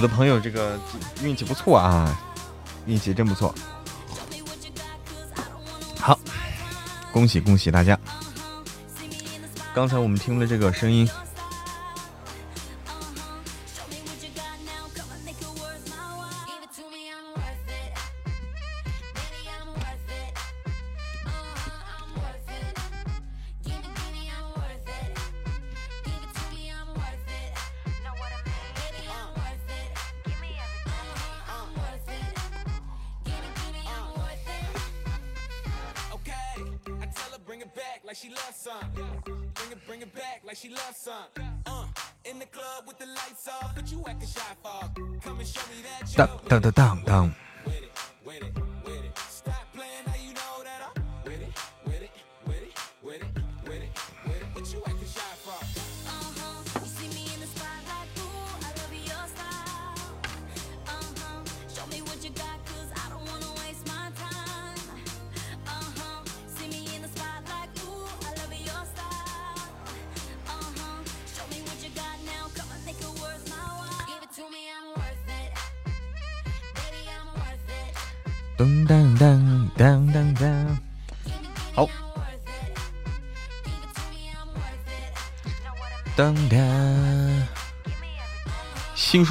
[0.03, 0.77] 我的朋友这个
[1.23, 2.21] 运气不错啊，
[2.87, 3.55] 运气真不错。
[5.97, 6.19] 好，
[7.13, 7.97] 恭喜恭喜大家！
[9.73, 11.09] 刚才我们听了这个声音。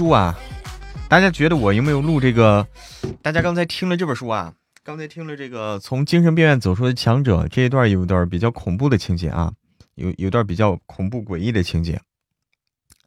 [0.02, 0.36] 书啊，
[1.08, 2.68] 大家觉得我有没有录这个？
[3.22, 4.52] 大家刚才听了这本书啊，
[4.84, 9.54] 刚才听了这个从精神病院走出的强者这一段，有一段比较恐怖的情节啊，
[9.94, 12.02] 有有段比较恐怖诡异的情节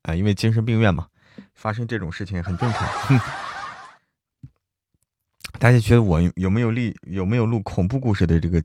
[0.02, 1.08] 啊，因为精神病院嘛，
[1.56, 2.88] 发生这种事情很正常。
[5.58, 6.96] 大家觉得我有没有力？
[7.08, 8.62] 有没有录恐怖故事的这个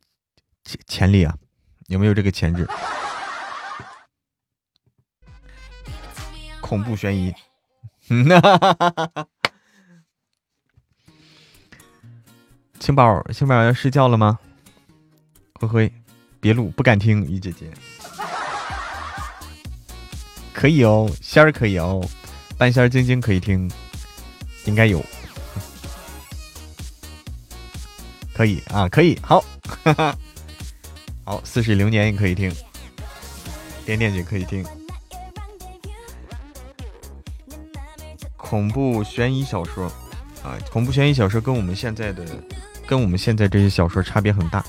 [0.64, 1.36] 潜潜力啊？
[1.88, 2.68] 有没有这个潜质？
[6.62, 7.34] 恐怖悬疑。
[8.10, 9.28] 哈哈哈哈哈！
[12.80, 14.40] 青宝，青宝要睡觉了吗？
[15.60, 15.94] 灰灰，
[16.40, 17.24] 别录，不敢听。
[17.26, 17.72] 雨姐姐，
[20.54, 22.04] 可以哦，仙儿可以哦，
[22.58, 23.70] 半仙儿晶晶可以听，
[24.66, 25.06] 应该有，
[28.34, 29.40] 可以啊，可以，好，
[29.84, 30.18] 哈哈，
[31.26, 32.52] 好，似水流年也可以听，
[33.86, 34.66] 点点姐可以听。
[38.50, 39.86] 恐怖悬疑小说
[40.44, 42.26] 啊，恐怖悬疑小说跟我们现在的，
[42.88, 44.66] 跟我们现在这些小说差别很大。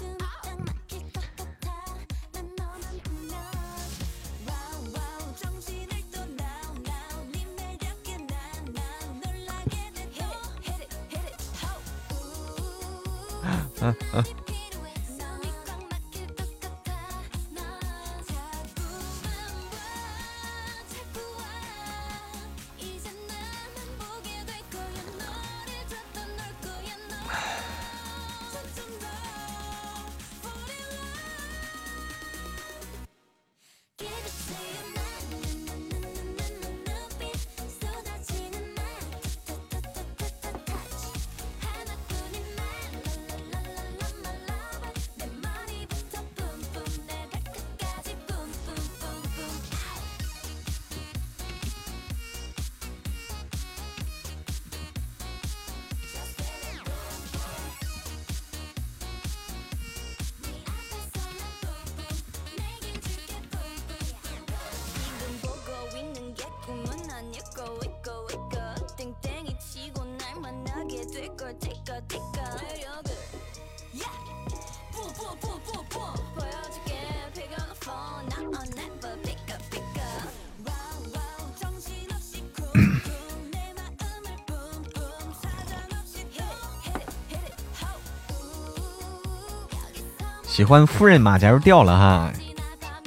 [90.71, 92.33] 欢夫人马甲又掉了哈，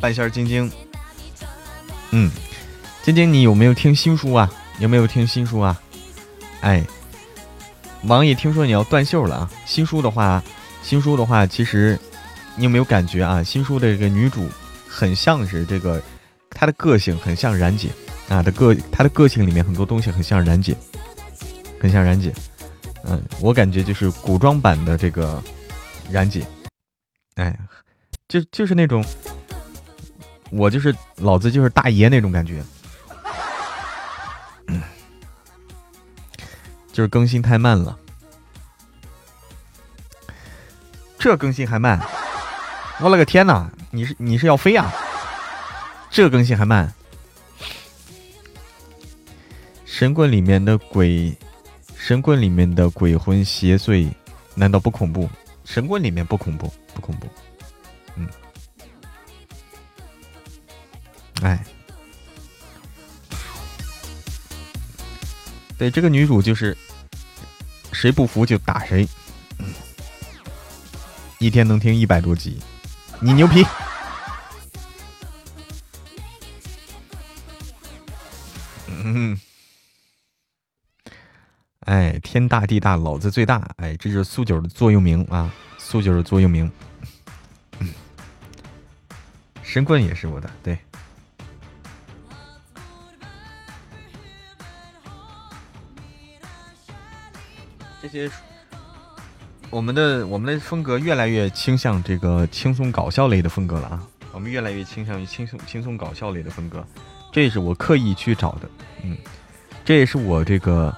[0.01, 0.69] 半仙晶晶，
[2.11, 2.29] 嗯，
[3.03, 4.51] 晶晶你有没有听新书啊？
[4.79, 5.81] 有没有听新书啊？
[6.59, 6.85] 哎，
[8.03, 9.51] 王爷听说你要断袖了啊！
[9.65, 10.43] 新书的话，
[10.81, 11.97] 新书的话，其实
[12.57, 13.41] 你有没有感觉啊？
[13.41, 14.49] 新书的这个女主
[14.85, 16.03] 很像是这个，
[16.49, 17.87] 她的个性很像冉姐
[18.27, 20.75] 啊，的个她的个性里面很多东西很像冉姐，
[21.79, 22.33] 很像冉姐。
[23.05, 25.41] 嗯，我感觉就是古装版的这个
[26.11, 26.45] 冉姐。
[27.35, 27.57] 哎，
[28.27, 29.03] 就就是那种，
[30.51, 32.63] 我就是老子就是大爷那种感觉，
[36.93, 37.97] 就是更新太慢了，
[41.17, 41.99] 这更新还慢，
[42.99, 43.69] 我勒个天呐！
[43.89, 44.91] 你是你是要飞啊？
[46.09, 46.93] 这更新还慢，
[49.85, 51.35] 神棍里面的鬼，
[51.95, 54.11] 神棍里面的鬼魂邪祟，
[54.53, 55.27] 难道不恐怖？
[55.65, 56.71] 神棍里面不恐怖。
[56.93, 57.27] 不恐怖，
[58.15, 58.27] 嗯，
[61.41, 61.63] 哎，
[65.77, 66.77] 对，这个女主就是
[67.91, 69.07] 谁不服就打谁，
[71.39, 72.59] 一天能听一百多集，
[73.19, 73.65] 你牛皮，
[78.87, 79.37] 嗯，
[81.81, 85.53] 哎，天大地大，老子最大，哎，这是苏九的座右铭啊。
[85.93, 86.71] 苏就是座右铭，
[89.61, 90.75] 神棍也是我的，对。
[98.01, 98.27] 这些，
[99.69, 104.03] 我们的我们的风格越来越倾向这个轻松搞笑类的风格了啊！
[104.31, 106.83] 我们越来越倾向于轻松轻松搞笑类的风格，
[107.31, 108.67] 这也是我刻意去找的，
[109.03, 109.15] 嗯，
[109.85, 110.97] 这也是我这个，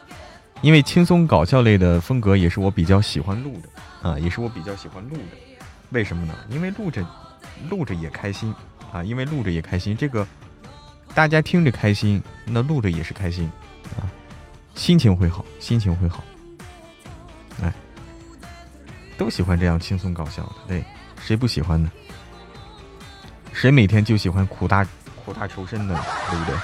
[0.62, 3.70] 因为轻松搞笑类的风格也是我比较喜欢录的。
[4.08, 5.24] 啊，也是我比较喜欢录的，
[5.90, 6.36] 为什么呢？
[6.48, 7.04] 因为录着，
[7.72, 8.54] 录着也开心
[8.94, 10.28] 啊，因为录着也开心，这个
[11.16, 13.52] 大家听着开心，那录着也是开心
[13.98, 14.06] 啊，
[14.76, 16.24] 心情会好，心情会好，
[17.64, 17.74] 哎，
[19.18, 20.86] 都喜欢这样轻松搞笑的，对，
[21.20, 21.90] 谁不喜欢呢？
[23.54, 24.86] 谁每天就喜欢苦大
[25.26, 25.96] 苦大仇深的，
[26.30, 26.56] 对不对？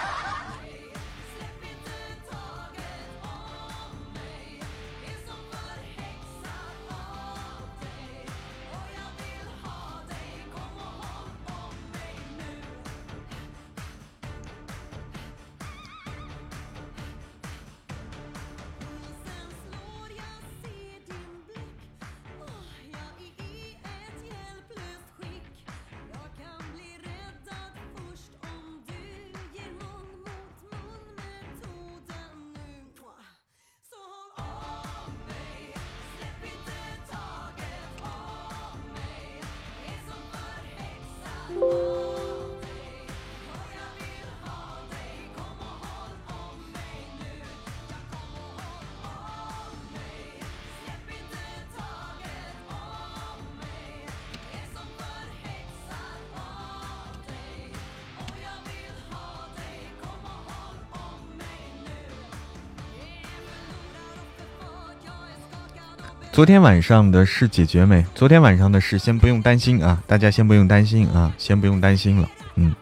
[66.42, 68.04] 昨天晚上的事解决没？
[68.16, 72.28] 昨天晚上的事先不用担心啊，大家先不用担心啊，先不用担心了。
[72.56, 72.76] 嗯，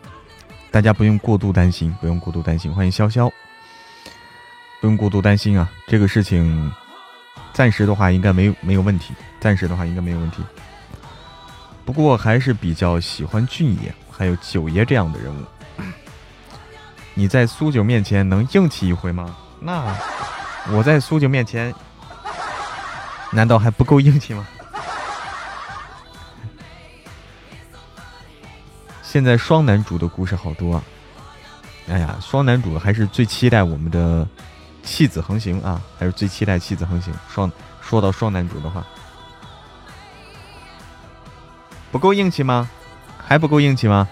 [0.72, 2.74] 大家不用过度担心，不用过度担心。
[2.74, 3.30] 欢迎潇潇，
[4.80, 6.72] 不用过度担心啊，这个事情
[7.52, 10.42] 暂时的话应该没没有问题，暂时的话应该没有问题。
[11.84, 15.84] 不过还是比较喜欢俊爷还有九爷这样的人物。
[17.14, 19.36] 你在苏九面前能硬气一回吗？
[19.60, 19.94] 那
[20.72, 21.76] 我在苏九面前。
[23.32, 24.48] 难道还不够硬气吗？
[29.02, 30.84] 现在双男主的故事好多啊！
[31.88, 34.28] 哎呀，双男主还是最期待我们的
[34.84, 37.12] 弃子横行啊，还是最期待弃子横行。
[37.28, 37.52] 双
[37.82, 38.86] 说到双男主的话，
[41.92, 42.70] 不够硬气吗？
[43.18, 44.08] 还不够硬气吗？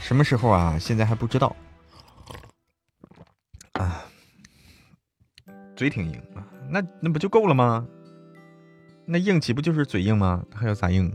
[0.00, 0.76] 什么时候啊？
[0.78, 1.54] 现在还不知道。
[5.78, 7.86] 嘴挺硬啊，那那不就够了吗？
[9.06, 10.44] 那硬岂不就是嘴硬吗？
[10.52, 11.14] 还要咋硬？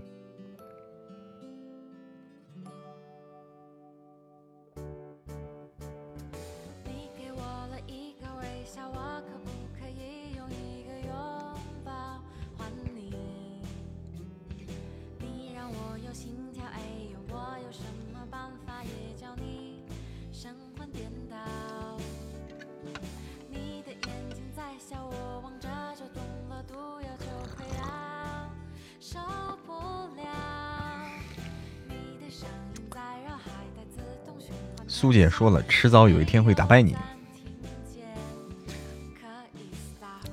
[35.14, 36.98] 姐说了，迟早有一天会打败你。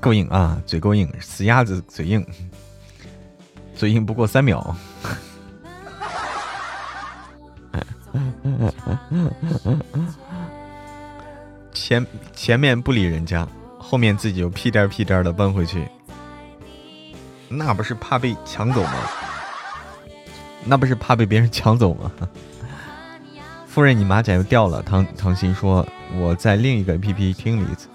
[0.01, 2.27] 够硬啊，嘴够硬，死鸭子嘴硬，
[3.77, 4.75] 嘴硬不过三秒。
[11.73, 13.47] 前前面不理人家，
[13.79, 15.87] 后面自己就屁颠屁颠的奔回去，
[17.49, 18.95] 那不是怕被抢走吗？
[20.65, 22.11] 那不是怕被别人抢走吗？
[23.73, 24.83] 夫人，你马甲又掉了。
[24.83, 25.87] 唐唐鑫说
[26.19, 27.87] ：“我在另一个 A P P 听了一次，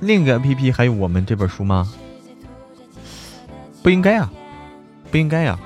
[0.00, 1.90] 另一个 A P P 还有我们这本书吗？
[3.82, 4.30] 不应该啊，
[5.10, 5.58] 不应该呀。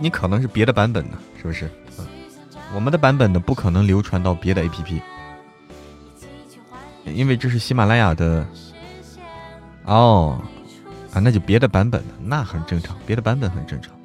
[0.00, 1.70] 你可能是别的版本的，是不是？
[2.74, 5.00] 我们的版本的不可能流传到别的 A P P，
[7.04, 8.44] 因为这是喜马拉雅的。
[9.84, 10.36] 哦，
[11.12, 13.96] 啊，那就别的版本的，那很正常，别的版本很正常。”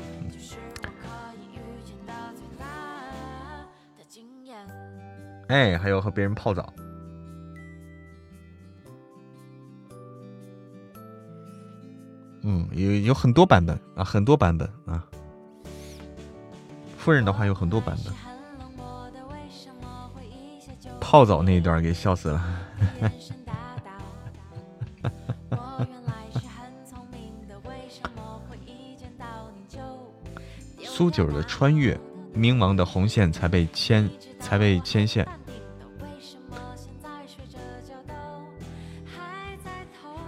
[5.48, 6.74] 哎，还有和别人泡澡。
[12.42, 15.06] 嗯，有有很多版本啊，很多版本啊。
[16.98, 18.14] 夫人的话有很多版本。
[21.00, 22.60] 泡澡那一段给笑死了。
[30.80, 32.00] 苏九的穿越，
[32.36, 34.08] 冥王的红线才被牵，
[34.54, 35.28] 才被牵线。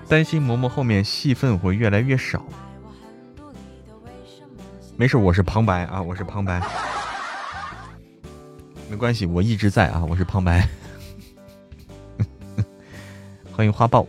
[0.10, 2.44] 担心嬷嬷后面戏份会越来越少。
[4.98, 6.60] 没事，我是旁白啊，我是旁白，
[8.90, 10.68] 没关系，我一直在啊，我是旁白。
[13.56, 14.08] 欢迎花豹。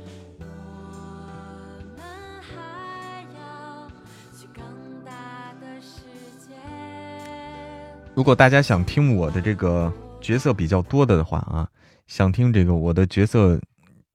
[8.14, 9.92] 如果大家想听我的这个
[10.26, 11.68] 角色比较多的的话啊，
[12.08, 13.60] 想听这个我的角色。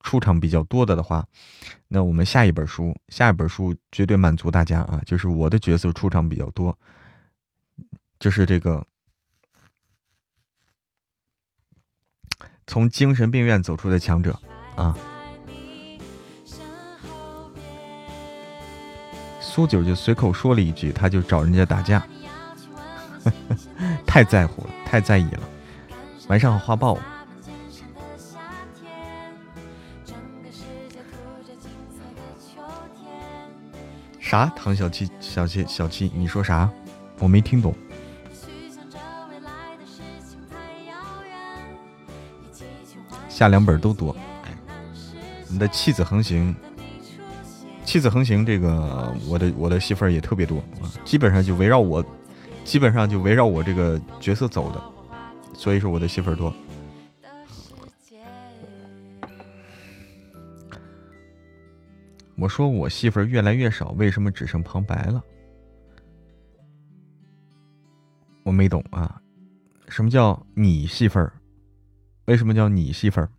[0.04, 1.24] 出场比较多的的话，
[1.86, 5.00] 那我们下一本书，下一本书绝对满足大家啊！
[5.06, 6.76] 就是我的角色出场比较多，
[8.18, 8.84] 就是这个
[12.66, 14.36] 从精神病院走出的强者
[14.74, 14.98] 啊。
[19.40, 22.04] 苏九就随口说了一句，他就找人家打架，
[24.04, 25.51] 太在乎了，太在意了。
[26.32, 26.98] 晚上好，花豹。
[34.18, 34.50] 啥？
[34.56, 36.70] 唐小七，小七，小七，你说啥？
[37.18, 37.74] 我没听懂。
[43.28, 44.16] 下两本都多。
[45.48, 46.56] 你的弃子横行，
[47.84, 50.64] 弃子横行，这个我的我的戏份也特别多，
[51.04, 52.02] 基本上就围绕我，
[52.64, 54.82] 基本上就围绕我这个角色走的，
[55.62, 56.52] 所以说我的戏份多。
[62.34, 65.22] 我说我戏份越来越少，为什么只剩旁白了？
[68.42, 69.22] 我没懂啊，
[69.86, 71.30] 什么叫你戏份
[72.24, 73.30] 为什么叫你戏份儿？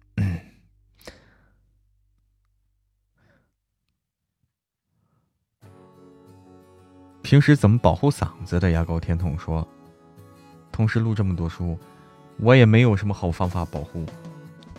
[7.22, 9.68] 平时怎么保护嗓子的牙膏天筒说，
[10.72, 11.78] 同时录这么多书，
[12.40, 14.06] 我也没有什么好方法保护，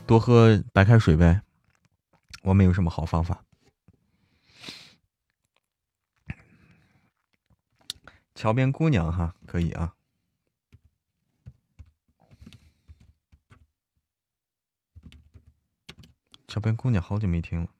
[0.06, 1.40] 多喝白开水呗。
[2.42, 3.42] 我没有什么好方法。
[8.34, 9.94] 桥边姑娘哈，可以啊。
[16.46, 17.73] 桥边姑娘好久没听了。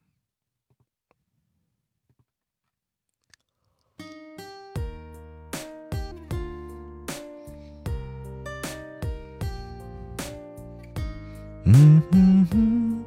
[12.51, 13.05] 哼哼，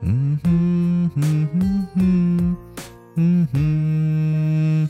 [0.00, 2.56] 嗯哼哼哼哼，
[3.16, 4.88] 嗯哼。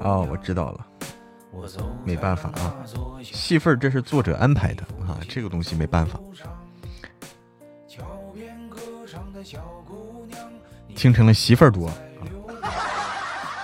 [0.00, 0.86] 哦，我知道了，
[2.04, 2.74] 没办法啊，
[3.22, 6.18] 戏份这是作者安排的啊，这个东西没办法。
[10.96, 11.90] 听成了媳妇儿多，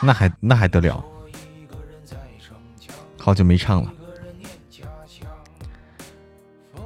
[0.02, 1.02] 那还那还得了？
[3.18, 3.92] 好久没唱了。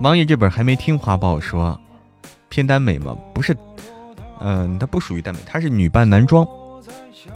[0.01, 1.78] 王爷这本还没听花豹说，
[2.48, 3.14] 偏耽美吗？
[3.34, 3.55] 不是，
[4.40, 6.46] 嗯，它不属于耽美，它是女扮男装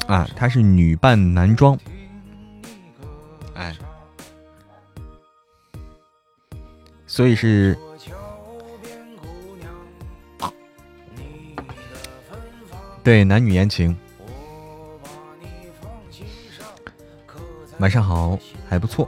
[0.06, 1.78] 啊，它是女扮男装。
[3.54, 3.76] 哎，
[7.06, 7.78] 所以是，
[13.02, 13.94] 对男女言情。
[17.78, 19.06] 晚上好，还不错。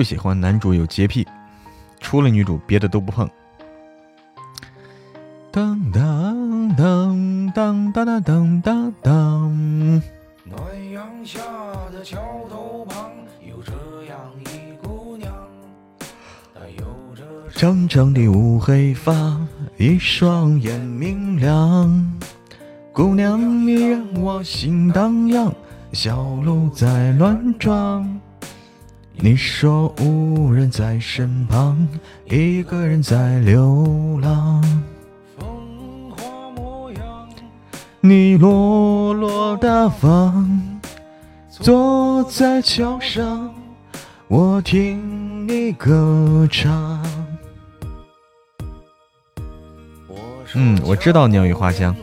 [0.00, 1.28] 就喜欢男主有洁癖，
[2.00, 3.28] 除了女主别的都不碰。
[5.52, 10.02] 当当当当当当当当。
[10.42, 11.38] 暖阳下
[11.92, 13.10] 的桥头旁
[13.46, 13.72] 有这
[14.04, 15.30] 样一姑娘，
[16.54, 19.38] 她有着长长的乌黑发，
[19.76, 22.18] 一双眼明亮。
[22.94, 25.52] 姑娘，你让我心荡漾，
[25.92, 28.19] 小鹿在乱撞。
[29.22, 31.86] 你说无人在身旁，
[32.24, 34.62] 一个人在流浪。
[35.38, 37.28] 风花模样
[38.00, 40.80] 你落落大方，
[41.50, 43.52] 坐在桥上，
[44.26, 47.04] 我听你歌唱。
[50.54, 51.94] 嗯，我知道鸟语花香。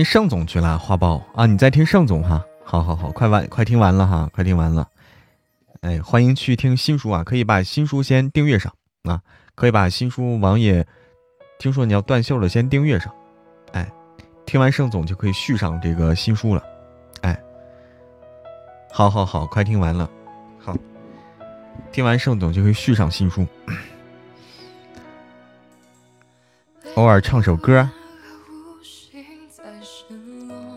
[0.00, 1.44] 听盛总去了，花豹啊！
[1.44, 2.42] 你在听盛总哈？
[2.64, 4.88] 好好好，快完，快听完了哈，快听完了。
[5.82, 7.22] 哎，欢迎去听新书啊！
[7.22, 8.72] 可以把新书先订阅上
[9.02, 9.20] 啊！
[9.54, 10.86] 可以把新书王爷，
[11.58, 13.12] 听说你要断袖了，先订阅上。
[13.72, 13.86] 哎，
[14.46, 16.64] 听完盛总就可以续上这个新书了。
[17.20, 17.38] 哎，
[18.90, 20.08] 好好好，快听完了，
[20.58, 20.74] 好，
[21.92, 23.46] 听完盛总就可以续上新书。
[26.94, 27.86] 偶尔唱首歌。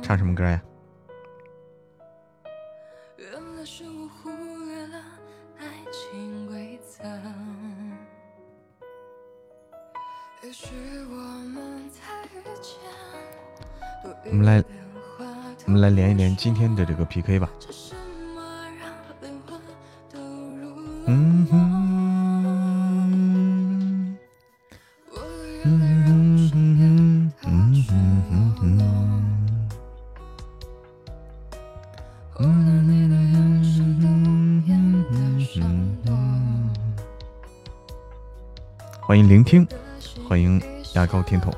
[0.04, 0.62] 唱什么歌呀？
[14.26, 14.62] 我们来，
[15.66, 17.50] 我们来连一连今天的这个 PK 吧。
[39.06, 39.68] 欢迎聆听，
[40.30, 40.62] 欢迎
[40.96, 41.54] 牙膏听筒。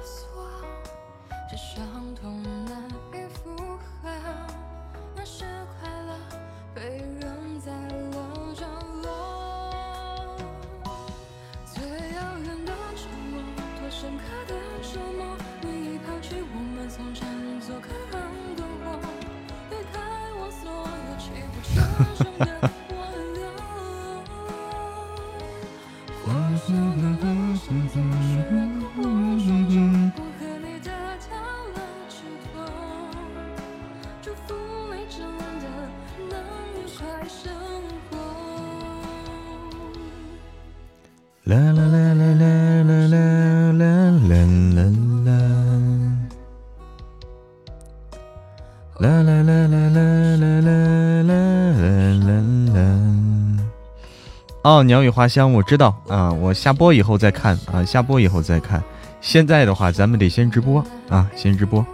[54.86, 58.82] 鸟语花香，我知道啊，我下播以后再看啊，下播以后再看。
[59.22, 61.86] 现在的话，咱们得先直播啊，先直播。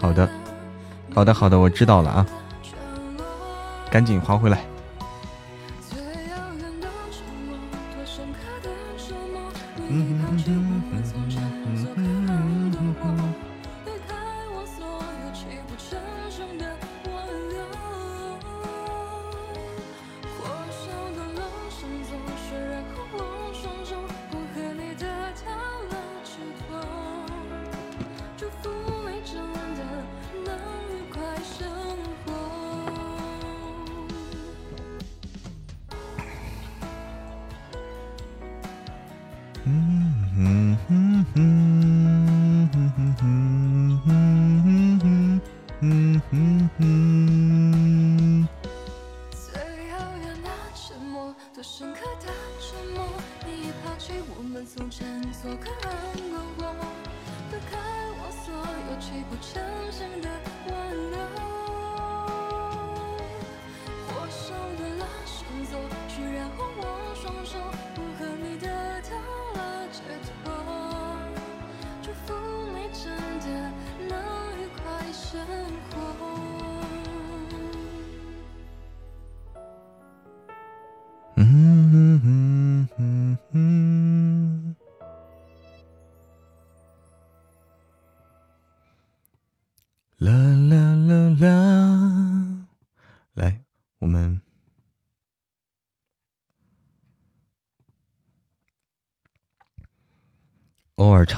[0.00, 0.28] 好的，
[1.14, 2.26] 好的，好的，我知道了啊，
[3.90, 4.71] 赶紧划回来。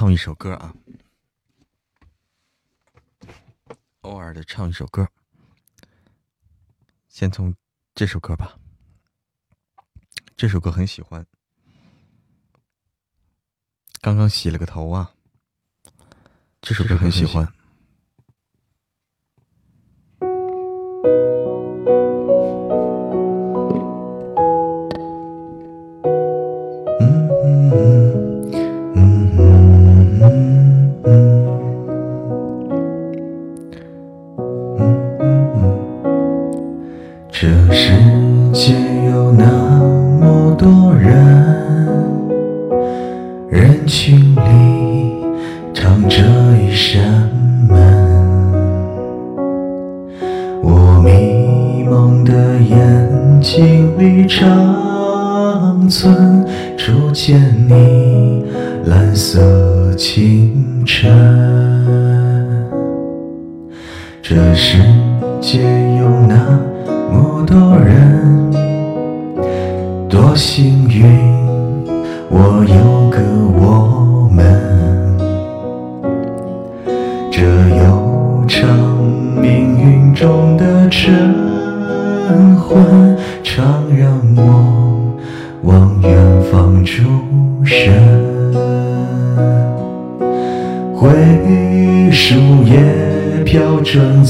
[0.05, 0.75] 唱一首歌啊，
[4.01, 5.09] 偶尔的唱一首歌，
[7.07, 7.55] 先从
[7.95, 8.59] 这首歌吧。
[10.37, 11.25] 这首歌很喜欢，
[13.99, 15.15] 刚刚洗了个头啊，
[16.61, 17.54] 这首歌很喜欢。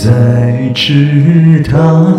[0.05, 0.11] 在
[0.75, 2.15] 池塘，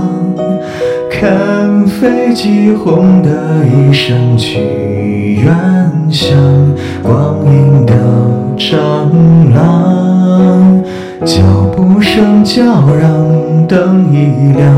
[1.08, 3.30] 看飞机轰的
[3.64, 5.54] 一声去远
[6.10, 6.36] 乡，
[7.00, 7.94] 光阴的
[8.58, 9.08] 长
[9.54, 10.82] 廊，
[11.24, 11.40] 脚
[11.76, 14.74] 步声叫嚷，灯一亮，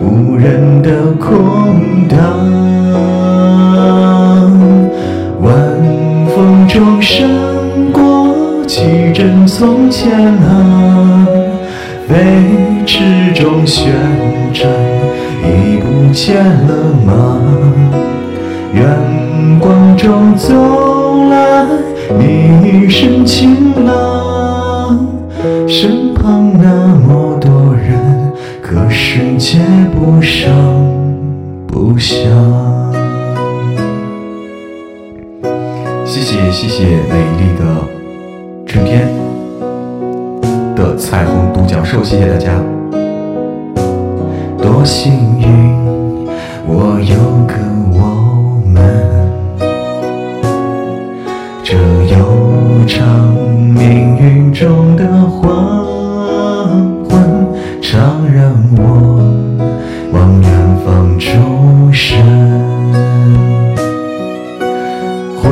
[0.00, 2.16] 无人的空荡，
[5.42, 5.52] 晚
[6.34, 7.28] 风中闪
[7.92, 10.97] 过几帧从前啊，
[12.08, 12.16] 飞。
[12.86, 13.04] 驰
[13.34, 13.92] 中旋
[14.54, 14.66] 转，
[15.44, 17.38] 已不见了吗？
[18.72, 21.66] 远光中走来
[22.18, 25.06] 你一身晴朗，
[25.68, 28.32] 身旁那么多人，
[28.62, 29.58] 可世界
[29.94, 30.50] 不声，
[31.66, 32.18] 不响。
[36.06, 37.64] 谢谢谢谢美丽的
[38.66, 39.08] 春天
[41.10, 42.50] 彩虹独角兽，谢谢大家。
[44.60, 45.46] 多幸运，
[46.66, 47.54] 我有个
[47.94, 48.76] 我们。
[51.64, 51.78] 这
[52.12, 53.32] 悠长
[53.72, 55.48] 命运中的黄
[57.08, 57.18] 昏，
[57.80, 59.18] 常让我
[60.12, 60.50] 往远
[60.84, 61.30] 方出
[61.90, 62.22] 神。
[65.40, 65.48] 灰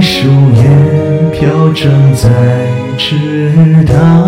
[0.00, 0.62] 树叶
[1.32, 1.42] 飘
[1.74, 2.30] 正在
[2.96, 4.23] 池塘，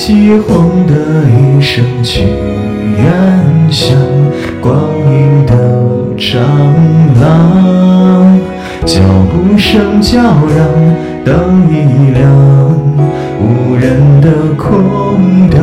[0.00, 0.94] 看飞机轰的
[1.28, 3.94] 一声去远乡，
[4.62, 4.74] 光
[5.04, 5.52] 阴的
[6.16, 6.40] 长
[7.20, 8.40] 廊，
[8.86, 8.98] 脚
[9.30, 10.66] 步声叫嚷，
[11.22, 12.24] 灯一亮，
[13.42, 15.60] 无人的空荡。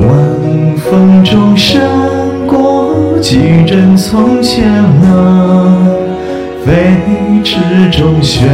[0.00, 0.08] 晚
[0.78, 1.82] 风中闪
[2.46, 5.76] 过几帧从前啊，
[6.64, 6.96] 飞
[7.44, 7.58] 驰
[7.90, 8.48] 中旋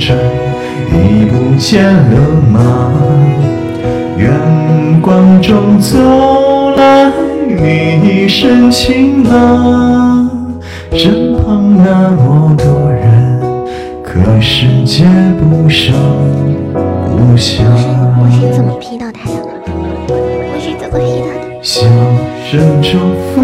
[0.00, 0.18] 转，
[0.92, 2.16] 已不见了
[2.52, 2.92] 吗？
[4.16, 4.30] 远
[5.00, 5.96] 光中走
[6.76, 7.10] 来
[7.48, 10.28] 你一身晴朗，
[10.92, 13.40] 身旁那么多人，
[14.02, 15.04] 可世界
[15.40, 15.94] 不声
[16.74, 17.64] 不响。
[18.18, 19.34] 我是怎么劈到他的？
[20.08, 21.62] 我是怎么劈到的？
[21.62, 21.86] 笑
[22.50, 22.90] 声中
[23.32, 23.40] 拂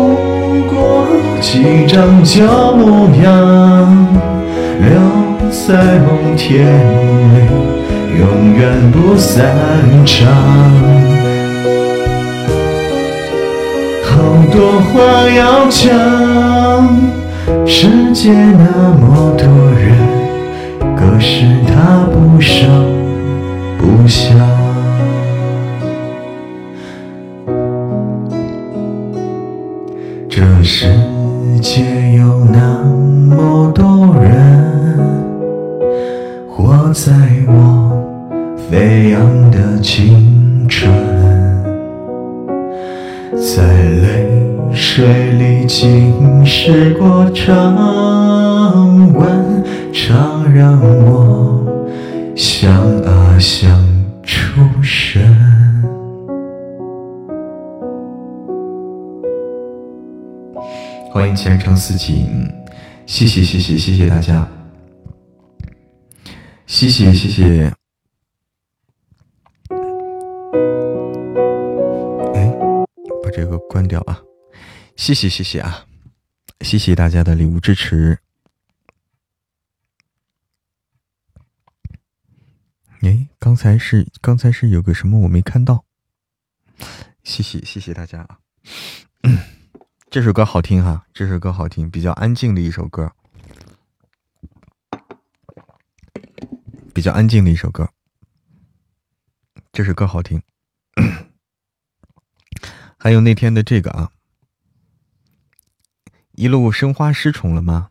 [0.68, 1.06] 过
[1.40, 2.42] 几张旧
[2.76, 3.26] 模样，
[5.50, 7.38] 在梦田里，
[8.18, 9.54] 永远不散
[10.04, 10.26] 场。
[14.04, 14.12] 好
[14.52, 14.94] 多话
[15.30, 15.90] 要讲，
[17.66, 18.64] 世界那
[19.00, 19.46] 么多
[19.78, 19.84] 人，
[20.96, 22.68] 可是他不声
[23.78, 24.36] 不响。
[30.28, 30.86] 这世
[31.60, 31.82] 界
[32.18, 32.82] 有那
[33.34, 34.25] 么多人，
[36.92, 37.12] 在
[37.46, 37.92] 我
[38.70, 40.90] 飞扬的青春，
[43.32, 43.62] 在
[44.02, 44.26] 泪
[44.72, 49.62] 水里浸湿过长吻，
[49.92, 51.64] 常让我
[52.34, 52.72] 想
[53.02, 53.70] 啊想
[54.22, 55.22] 出神。
[61.12, 62.48] 欢迎前程似锦，
[63.06, 64.46] 谢谢谢谢谢谢大家，
[66.66, 67.72] 谢谢谢谢。
[72.34, 72.52] 哎，
[73.22, 74.20] 把这个关掉啊！
[74.96, 75.86] 谢谢谢谢啊！
[76.60, 78.18] 谢谢大家的礼物支持。
[83.02, 85.84] 哎，刚才是刚才是有个什么我没看到，
[87.22, 88.38] 谢谢谢谢大家啊！
[90.10, 93.12] 这首歌好听哈，这首歌好听，比较安静的一首歌，
[96.96, 97.92] 比较安静的一首歌。
[99.70, 100.42] 这首歌好听，
[102.96, 104.12] 还有那天的这个啊，
[106.32, 107.90] 一路生花失宠了吗？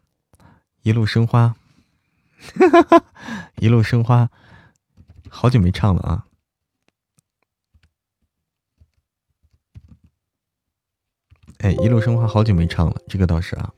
[0.81, 1.55] 一路生花，
[3.61, 4.31] 一路生花，
[5.29, 6.25] 好久没唱了啊。
[11.59, 13.71] 哎，一路生花好久没唱了，这个倒是啊。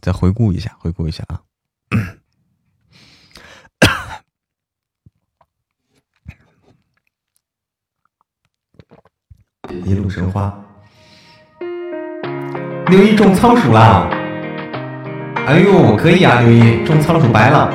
[0.00, 1.42] 再回顾一下，回顾一下啊。
[9.84, 10.52] 一路生花，
[12.88, 14.08] 六一种仓鼠啦！
[15.46, 17.70] 哎呦，可以啊，六一种仓鼠白了。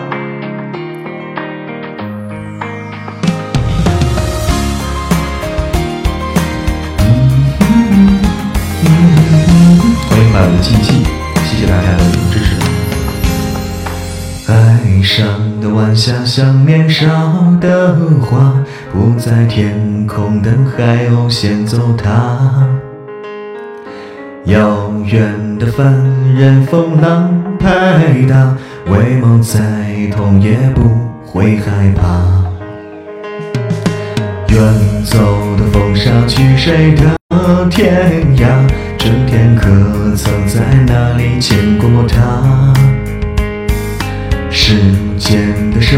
[10.09, 11.03] 欢迎满无寂寂，
[11.45, 12.55] 谢谢大家的支持。
[14.51, 15.25] 爱上
[15.71, 17.07] 晚霞像年少
[17.59, 18.53] 的花，
[18.91, 22.67] 不在天空等海鸥先走它。
[24.45, 25.93] 遥远的凡
[26.35, 28.55] 人风浪拍打，
[28.91, 29.59] 为梦再
[30.11, 30.81] 痛也不
[31.25, 32.03] 会害怕。
[34.49, 35.17] 远走
[35.57, 37.17] 的风沙去谁的
[37.69, 38.45] 天涯？
[38.97, 39.67] 春天可
[40.15, 42.73] 曾在那里见过他？
[44.53, 44.75] 时
[45.17, 45.97] 间的手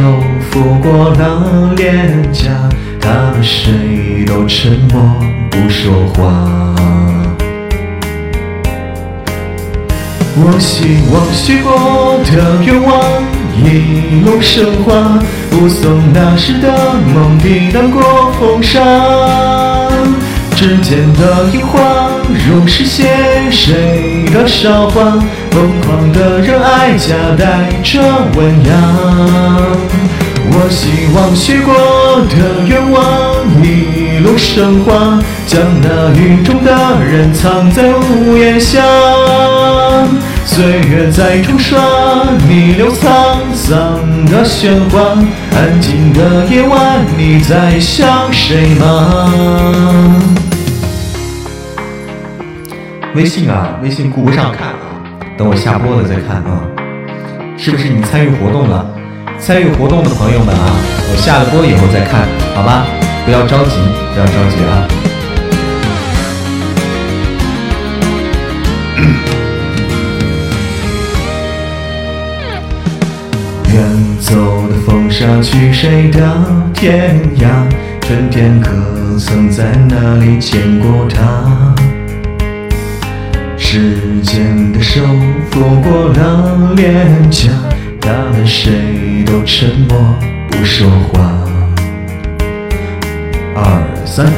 [0.51, 2.51] 抚过了脸颊，
[3.01, 5.01] 他们谁都沉默
[5.49, 6.75] 不说话。
[10.35, 13.23] 我希望许过的愿望
[13.55, 19.82] 一路升华，不送那时的梦抵挡过风沙。
[20.63, 22.07] 指尖的樱花，
[22.47, 23.03] 如是写
[23.51, 25.19] 谁的韶华？
[25.51, 27.99] 疯狂的热爱夹带着
[28.37, 28.71] 温雅。
[30.55, 31.75] 我希望许过
[32.29, 33.03] 的愿望
[33.61, 36.71] 一路升华，将那雨中的
[37.03, 38.79] 人藏在屋檐下。
[40.45, 41.77] 岁月在冲刷，
[42.47, 45.17] 逆流沧桑的喧哗。
[45.57, 49.29] 安静的夜晚，你在想谁吗？
[53.15, 54.75] 微信啊，微信顾不上看啊，
[55.37, 56.63] 等我下播了再看啊。
[57.55, 58.89] 是不是你参与活动了？
[59.37, 60.65] 参与活动的朋友们啊，
[61.11, 62.87] 我下了播以后再看，好吧？
[63.23, 63.77] 不要着急，
[64.13, 64.89] 不要着急啊。
[73.73, 74.33] 远走
[74.69, 76.19] 的风沙去谁的
[76.73, 77.45] 天涯？
[78.01, 78.71] 春天可
[79.17, 81.72] 曾在哪里见过他？
[83.73, 85.01] 时间的手
[85.49, 87.49] 抚过了脸颊，
[87.99, 89.97] 他们谁都沉默
[90.51, 91.33] 不说话。
[93.55, 94.31] 二三，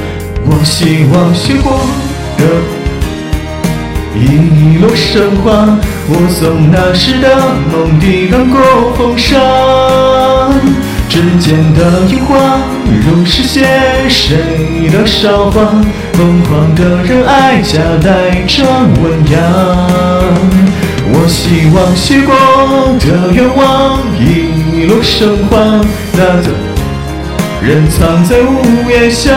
[0.45, 1.81] 我希望许过
[2.38, 2.45] 的
[4.15, 5.65] 一路升华，
[6.07, 7.36] 目送那时的
[7.73, 9.36] 梦抵挡过风沙。
[11.10, 12.60] 指尖的樱花，
[13.06, 13.66] 如诗写
[14.10, 15.62] 谁的韶华？
[16.14, 18.64] 疯狂的热爱夹带着
[19.01, 19.38] 温雅。
[21.08, 22.36] 我希望许过
[22.99, 25.56] 的愿望一路升华，
[26.14, 26.49] 那的
[27.62, 29.32] 人藏在屋檐下。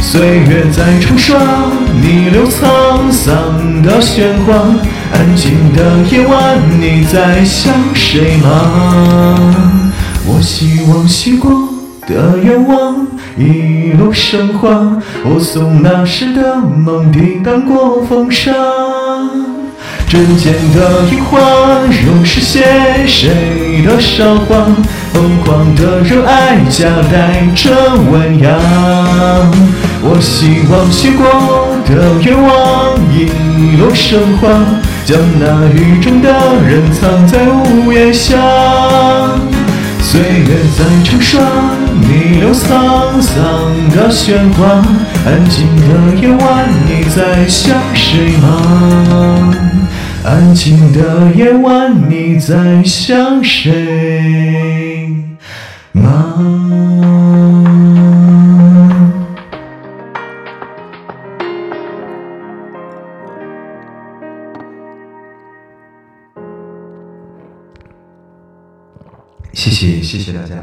[0.00, 1.38] 岁月在冲刷，
[2.00, 4.54] 逆流沧桑的喧哗。
[5.12, 9.95] 安静的夜晚，你在想谁吗？
[10.28, 11.50] 我希望许过
[12.06, 13.06] 的愿望
[13.38, 18.52] 一路升华，目送那时的梦抵挡过风沙。
[20.08, 21.38] 指尖的樱花，
[22.04, 22.64] 如是写
[23.06, 24.66] 谁的韶华？
[25.12, 27.70] 疯狂的热爱夹带着
[28.10, 28.56] 温雅。
[30.02, 31.24] 我希望许过
[31.86, 34.48] 的愿望一路生花，
[35.04, 36.28] 将那雨中的
[36.68, 38.36] 人藏在屋檐下。
[40.08, 40.48] 岁月
[40.78, 41.42] 在冲刷，
[42.00, 43.34] 逆流沧桑
[43.90, 44.80] 的喧哗。
[45.26, 49.52] 安静的夜晚，你在想谁吗？
[50.24, 55.08] 安静的夜晚，你在想谁
[55.90, 56.36] 吗？
[69.66, 70.54] 谢谢谢谢大家。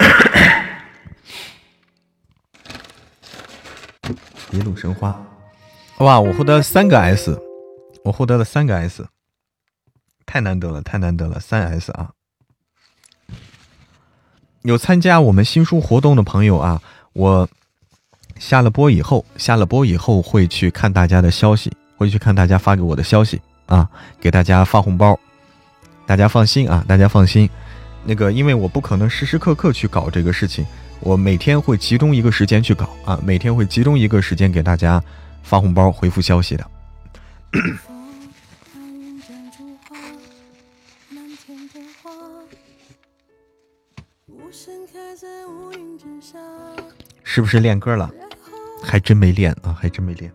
[4.50, 5.22] 一路神花，
[5.98, 6.18] 哇！
[6.18, 7.38] 我获得三个 S，
[8.02, 9.06] 我获得了三个 S，
[10.24, 12.12] 太难得了，太难得了，三 S 啊！
[14.62, 16.80] 有参加我们新书活动的朋友啊，
[17.12, 17.46] 我
[18.38, 25.20] 下了播以后，下了播以后会去看大家的消息，会去看大家发给我的消息啊，给大家发红包。
[26.06, 27.48] 大家放心啊，大家放心，
[28.04, 30.66] 那个因为我不可能时时刻刻去搞这个事情，
[31.00, 35.02] 我每天会集中一个时间去搞啊，每天会集中一个时间给大家
[35.42, 36.70] 发红包、回复消息的。
[47.22, 48.10] 是不是练歌了？
[48.82, 50.30] 还真没练啊，还真没练。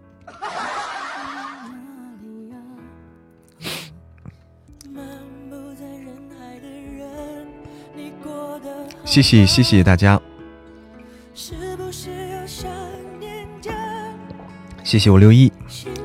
[9.10, 10.22] 谢谢谢谢大家，
[14.84, 15.52] 谢谢我六一，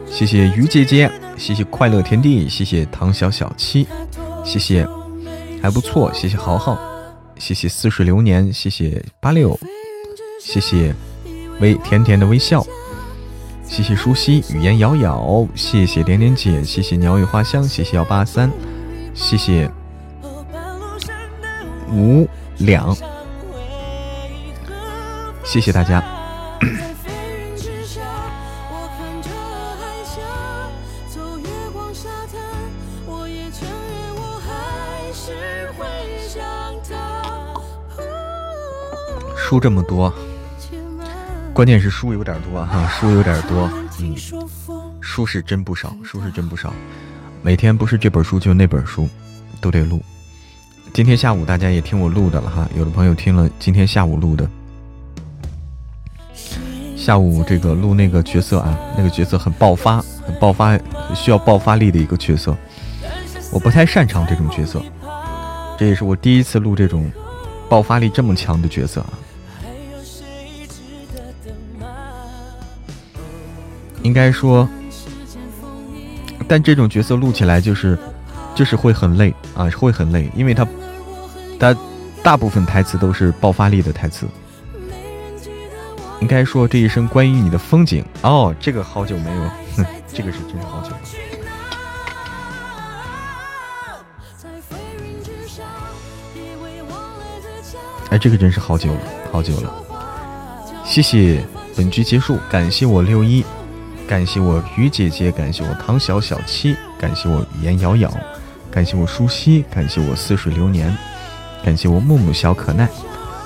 [0.06, 3.86] 谢谢于姐姐，谢谢快乐天地，谢谢唐小小七，
[4.43, 4.89] 谢谢
[5.60, 6.78] 还不错，谢谢豪豪，
[7.36, 9.60] 谢谢似水流年，谢谢八六，
[10.40, 10.94] 谢谢
[11.60, 12.64] 微甜甜的微笑，
[13.66, 18.51] 谢谢舒心语言遥遥，谢谢点点姐，谢谢鸟语花香，谢谢幺八三，
[19.12, 19.70] 谢谢
[21.93, 22.26] 五。
[22.59, 22.97] 两，
[25.44, 26.02] 谢谢大家。
[39.36, 40.12] 书这么多，
[41.52, 43.70] 关键是书有点多哈，书有点多，
[44.01, 44.16] 嗯，
[45.01, 46.72] 书是真不少，书是真不少。
[47.43, 49.09] 每天不是这本书就那本书，
[49.60, 50.02] 都得录。
[50.94, 54.48] 今天下午大家也听我录的了哈，有的朋友听了今天下午录的，
[56.96, 60.78] 下午这个录那个角色啊，那个角色很爆发，很爆发，
[61.12, 62.56] 需要爆发力的一个角色，
[63.52, 64.80] 我不太擅长这种角色，
[65.76, 67.10] 这也是我第一次录这种
[67.68, 69.10] 爆发力这么强的角色啊。
[74.04, 74.68] 应该说，
[76.46, 77.98] 但这种角色录起来就是
[78.54, 80.64] 就是会很累啊，会很累，因为他
[81.64, 81.74] 他
[82.22, 84.26] 大部分台词都是爆发力的台词。
[86.20, 89.42] 应该说这一生关于你的风景哦，这个好久没有，
[89.76, 90.98] 哼，这个是真是好久了。
[98.10, 99.00] 哎，这个真是好久了，
[99.32, 99.72] 好久了。
[100.84, 101.42] 谢谢，
[101.74, 103.42] 本局结束，感谢我六一，
[104.06, 108.12] 感谢我于姐姐，感谢我唐小小七，感谢我言瑶瑶，
[108.70, 110.96] 感谢我舒希，感谢我似水流年，
[111.64, 112.88] 感谢我木木小可奈。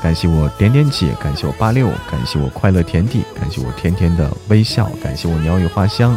[0.01, 6.17] 感谢我点点姐，感谢我八六，感谢我快乐田地，感谢我甜甜的微笑，感谢我鸟语花香，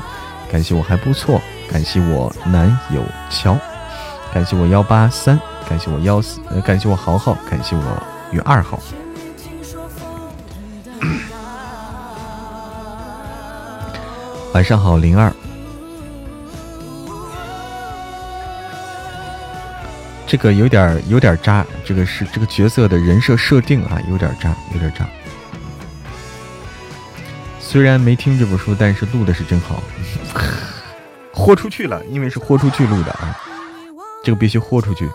[0.52, 3.02] 感谢我还不错，感谢我男友
[3.32, 3.58] 乔，
[4.32, 8.80] 感谢我幺八三，感谢我幺四，感谢我豪豪，感谢我与二号。
[14.54, 15.34] 晚上好，零二。
[20.32, 25.06] 这个有点有点渣，这个是这个角色的人设设定啊，有点渣，有点渣。
[27.60, 29.84] 虽然没听这本书，但是录的是真好，
[31.34, 33.38] 豁出去了，因为是豁出去录的啊，
[34.24, 35.10] 这个必须豁出去。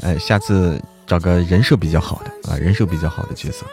[0.00, 3.66] 哎，下次找个人设比较好的啊，人设比较好的角色。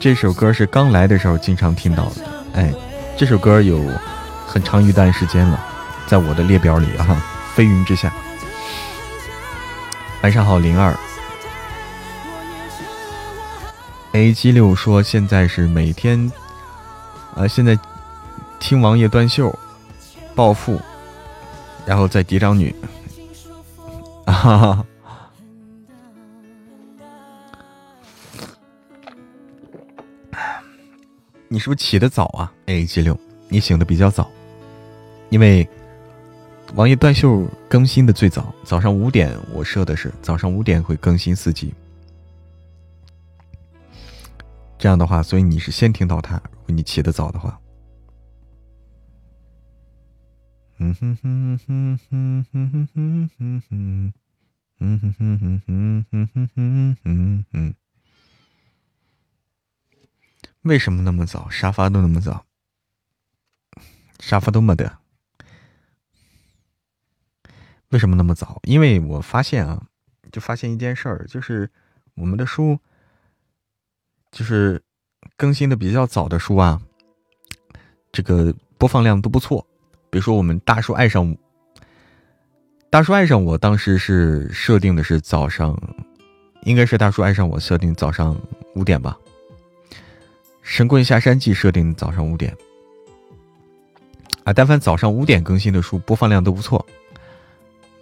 [0.00, 2.24] 这首歌是刚来的时候经常听到的，
[2.54, 2.74] 哎，
[3.16, 3.80] 这首歌有
[4.48, 5.68] 很长一段时间了。
[6.10, 7.22] 在我的列表里啊，
[7.54, 8.12] 飞云之下。
[10.24, 10.92] 晚上好，零二。
[14.10, 16.32] A G 六说现在是每天，
[17.36, 17.78] 呃，现在
[18.58, 19.56] 听王爷断袖，
[20.34, 20.80] 暴富，
[21.86, 22.74] 然后再嫡长女。
[24.26, 24.84] 哈哈。
[31.46, 33.16] 你是不是起的早啊？A G 六，
[33.48, 34.28] 你醒的比较早，
[35.28, 35.68] 因为。
[36.76, 41.74] 王爷断袖更新的最早，早上五点，我设的是早上五点会更新四集。
[44.78, 47.60] 这样的话，所以你是先听到他，如果你起得早的话。
[50.78, 54.12] 嗯哼哼哼哼哼哼哼哼哼，
[54.78, 57.74] 嗯哼哼哼哼哼哼哼哼。
[60.62, 61.50] 为什么那么早？
[61.50, 62.46] 沙发都那么早，
[64.20, 64.99] 沙发都没得。
[67.90, 68.60] 为什么那么早？
[68.64, 69.82] 因为我发现啊，
[70.30, 71.68] 就发现一件事儿，就是
[72.14, 72.78] 我们的书，
[74.30, 74.80] 就是
[75.36, 76.80] 更新的比较早的书啊，
[78.12, 79.66] 这个播放量都不错。
[80.08, 81.36] 比如说我们大叔爱上
[82.90, 85.76] 大叔爱上我，当时是设定的是早上，
[86.62, 88.40] 应该是大叔爱上我设定早上
[88.76, 89.18] 五点吧。
[90.62, 92.56] 神棍下山记设定早上五点
[94.44, 96.86] 啊，但凡早上五点更新的书，播放量都不错。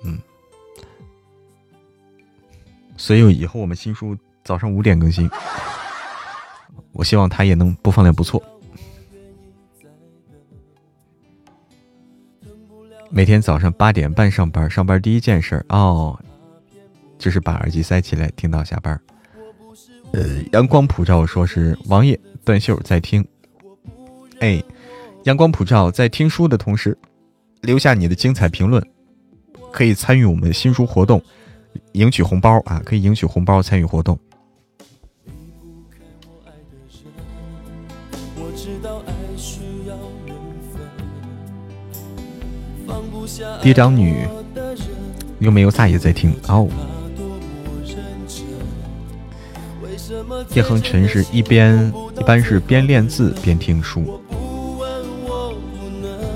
[0.03, 0.19] 嗯，
[2.97, 5.29] 所以以后我们新书早上五点更新，
[6.93, 8.43] 我希望它也能播放量不错。
[13.11, 16.19] 每天早上八点半上班，上班第一件事哦，
[17.19, 19.01] 就是把耳机塞起来听到下班。
[20.13, 23.27] 呃，阳光普照说是王爷断袖在听，
[24.41, 24.63] 哎，
[25.25, 26.97] 阳光普照在听书的同时，
[27.63, 28.87] 留下你的精彩评论。
[29.79, 31.23] 可以参与我们的新书活动，
[31.93, 32.83] 赢取红包啊！
[32.85, 34.19] 可以赢取红包参与活动。
[43.63, 44.27] 爹长女
[45.39, 46.69] 又没有撒野在听哦。
[50.55, 54.21] 叶恒辰是一边一般是边练字边听书，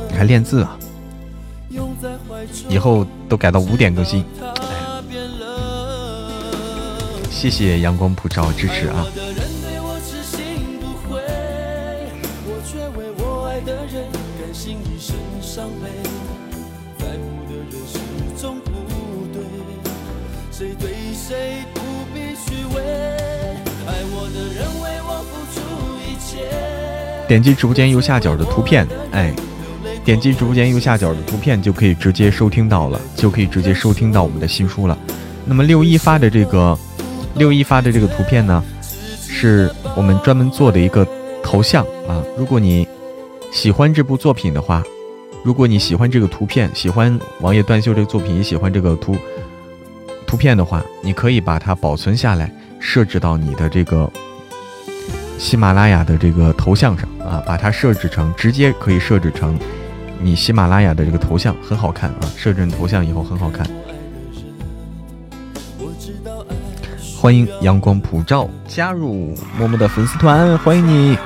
[0.08, 0.78] 你还练字啊？
[2.68, 4.46] 以后都改到五点更新，哎
[7.30, 9.04] 谢谢阳光普照支持啊！
[27.26, 29.34] 点击直播间右下角的图片，哎。
[30.04, 34.98] 点击直播间右下角的图片就可以直接收听到了，就可以直接收听到我们的新书了。
[35.46, 36.76] 那么六一发的这个
[37.36, 38.62] 六一发的这个图片呢，
[39.28, 41.06] 是我们专门做的一个
[41.42, 42.22] 头像啊。
[42.36, 42.86] 如果你
[43.52, 44.82] 喜欢这部作品的话，
[45.44, 49.16] 如果你喜欢这个图片，喜欢王爷断袖这个作品，也喜欢这个图
[50.26, 54.10] 图片的话，你可以把它保存下来，设置到你的这个
[55.38, 59.58] 喜马拉雅的这个头像上啊，把它设置成直接可以设置成
[60.22, 62.20] 你喜马拉雅的这个头像，很好看啊！
[62.36, 63.66] 设置头像以后很好看。
[67.20, 71.18] 欢迎阳光普照加入默默的粉丝团，欢迎你。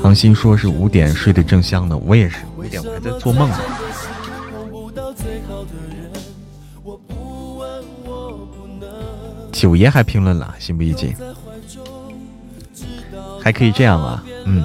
[0.00, 3.58] 唐鑫说是五点睡得正香呢，我也是五点我还在做梦呢。
[9.50, 11.12] 九爷还评论了，心不一静，
[13.42, 14.64] 还可以这样啊，嗯。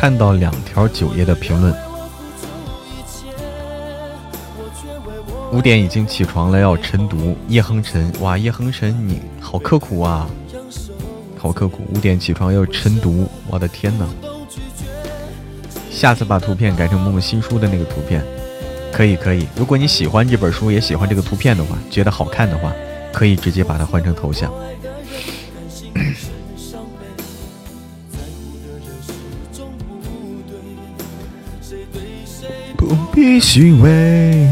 [0.00, 1.74] 看到两条九爷的评论，
[5.52, 7.36] 五点已经起床了，要晨读。
[7.48, 10.26] 叶恒辰，哇，叶恒辰，你好刻苦啊，
[11.36, 11.82] 好刻苦。
[11.94, 14.06] 五点起床要晨读，我的天哪！
[15.90, 18.24] 下次把图片改成默默新书的那个图片，
[18.90, 19.46] 可以可以。
[19.54, 22.72] 如果你喜欢这本书，也喜欢这个图片的话，觉得好看的话，
[23.12, 24.50] 可以直接把它换成头像。
[33.20, 34.48] 不必虚伪，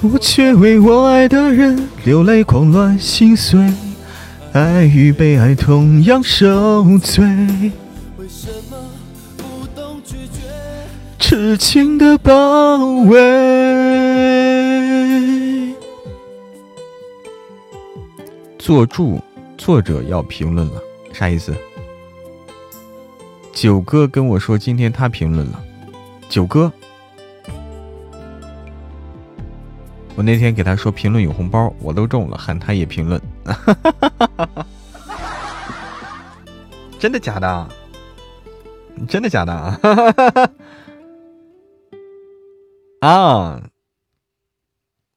[0.00, 3.58] 我却为我爱的人流泪狂乱心碎，
[4.52, 7.26] 爱与被爱同样受罪。
[11.18, 13.16] 痴情的包围。
[18.56, 19.20] 作注
[19.58, 20.80] 作者要评论了，
[21.12, 21.52] 啥意思？
[23.56, 25.64] 九哥跟我说，今天他评论了。
[26.28, 26.70] 九哥，
[30.14, 33.18] 我那天给他说评论有红包，我都中了，喊他也评论。
[37.00, 37.68] 真的假的？
[39.08, 40.52] 真的假的？
[43.00, 43.62] 啊！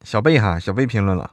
[0.02, 1.30] 小贝哈，小贝评论了。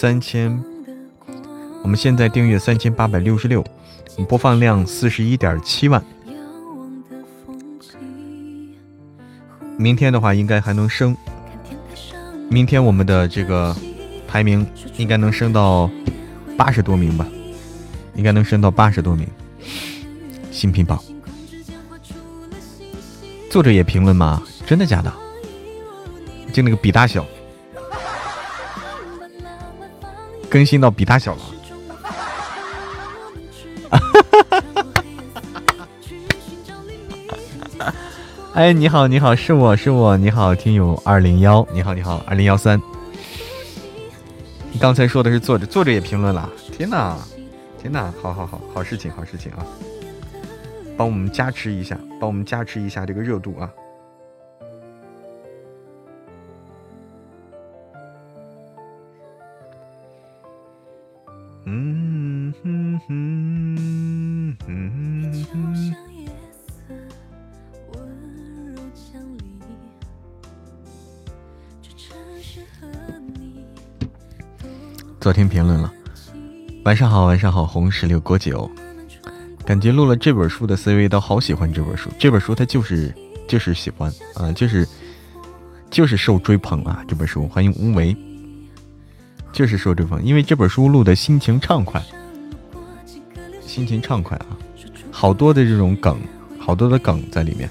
[0.00, 0.58] 三千，
[1.82, 3.62] 我们现在订阅三千八百六十六，
[4.26, 6.02] 播放量四十一点七万。
[9.76, 11.14] 明天的话应该还能升，
[12.48, 13.76] 明天我们的这个
[14.26, 14.66] 排名
[14.96, 15.90] 应该能升到
[16.56, 17.28] 八十多名吧，
[18.14, 19.28] 应该能升到八十多名。
[20.50, 20.98] 新品榜，
[23.50, 24.42] 作者也评论吗？
[24.66, 25.12] 真的假的？
[26.54, 27.22] 就那个比大小。
[30.50, 31.42] 更新到比他小了，
[38.54, 42.82] 哎，你好，你好，是我是我，你好，听友二零幺，你好，你好，二零幺三，
[44.72, 47.16] 你刚才说的是作者，作者也评论了，天哪，
[47.80, 49.64] 天哪，好好好，好事情，好事情啊，
[50.96, 53.70] 帮我们加持一下，帮我们加持一下这个热度啊。
[75.20, 75.92] 昨天评论了，
[76.84, 78.68] 晚上好，晚上好，红石榴果酒，
[79.66, 83.14] 感觉录了这本书的 CV 都好喜欢这本书，这本书他就是
[83.46, 84.88] 就是喜欢啊，就是
[85.90, 87.46] 就是受追捧啊，这本书。
[87.46, 88.16] 欢迎无为，
[89.60, 92.02] 就是受追捧，因为这本书录的心情畅快，
[93.60, 94.56] 心情畅快啊，
[95.10, 96.18] 好多的这种梗，
[96.58, 97.68] 好多的梗在里面，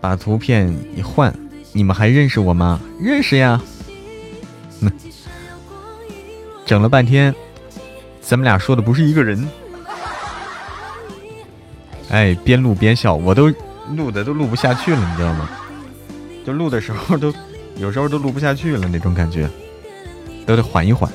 [0.00, 1.32] 把图片一换，
[1.72, 2.80] 你们还认识我吗？
[3.00, 3.62] 认识呀。
[6.66, 7.32] 整了半天，
[8.20, 9.48] 咱们俩说的不是一个人。
[12.08, 13.46] 哎，边录边笑，我都
[13.96, 15.48] 录的都录不下去了，你知道吗？
[16.44, 17.32] 就录的时候都
[17.76, 19.48] 有时候都录不下去了那种感觉，
[20.46, 21.10] 都得缓一缓。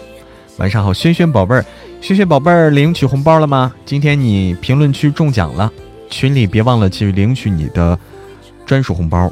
[0.58, 1.66] 晚上好，轩轩宝贝儿，
[2.02, 3.74] 轩轩宝贝儿领取红包了吗？
[3.86, 5.72] 今天你评论区中奖了，
[6.10, 7.98] 群里别忘了去领取你的
[8.66, 9.32] 专属红包。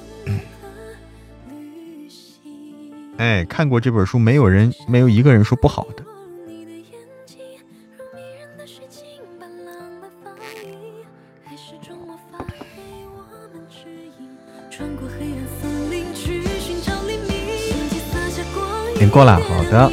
[3.18, 6.04] 哎，看过这本书，没有人没有一个人说不好的。
[19.10, 19.92] 过了，好的。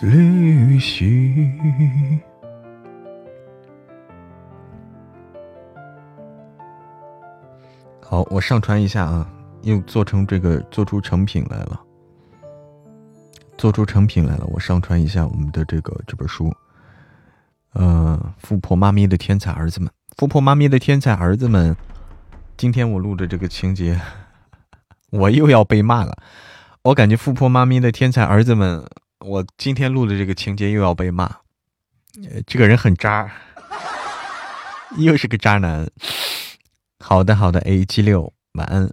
[0.00, 2.20] 旅行。
[8.00, 9.30] 好，我上传一下啊，
[9.62, 11.80] 又做成这个，做出成品来了，
[13.56, 14.44] 做出成品来了。
[14.52, 16.52] 我上传一下我们的这个这本书，
[17.74, 21.76] 嗯，富婆妈咪的天才儿子们，富婆妈咪的天才儿子们，
[22.56, 24.00] 今天我录的这个情节，
[25.10, 26.16] 我又要被骂了。
[26.82, 28.84] 我感觉富婆妈咪的天才儿子们。
[29.24, 31.30] 我今天录的这个情节又要被骂，
[32.44, 33.30] 这个人很渣，
[34.98, 35.88] 又是个渣男。
[36.98, 38.90] 好的，好的，A 七六，晚安。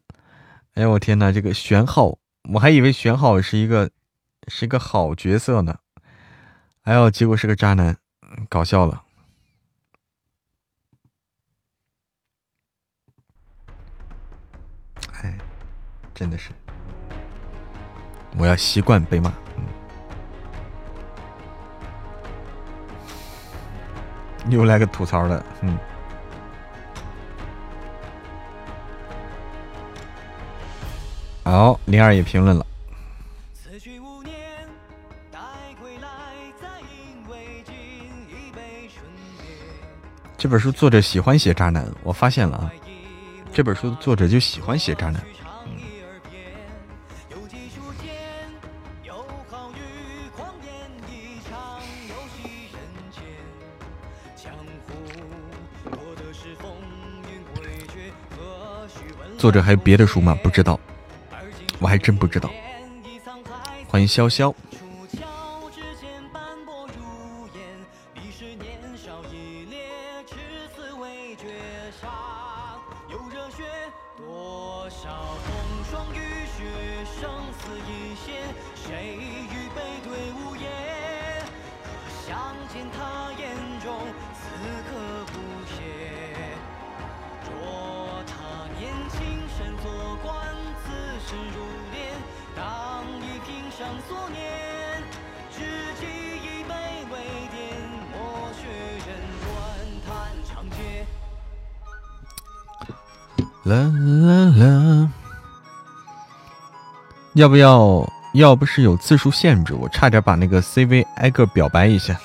[0.75, 2.19] 哎呦我天哪，这个玄浩，
[2.53, 3.89] 我还以为玄浩是一个
[4.47, 5.77] 是一个好角色呢，
[6.83, 7.97] 哎呦，结果是个渣男，
[8.49, 9.03] 搞笑了。
[15.21, 15.37] 哎，
[16.13, 16.51] 真的是，
[18.37, 19.29] 我要习惯被骂。
[19.57, 19.65] 嗯
[24.49, 25.77] 又来个吐槽的，嗯。
[31.43, 32.65] 好，灵儿也评论了。
[40.39, 42.71] 这本书作者喜欢写渣男，我发现了啊。
[43.51, 45.21] 这本书的作者就喜欢写渣男。
[59.37, 60.39] 作者还有别的书吗？
[60.41, 60.79] 不知道，
[61.79, 62.49] 我还真不知道。
[63.89, 64.53] 欢迎潇潇。
[107.39, 108.05] 要不要？
[108.33, 112.19] 要不是有字数限制，我差点把那个 CV 挨个表白一下。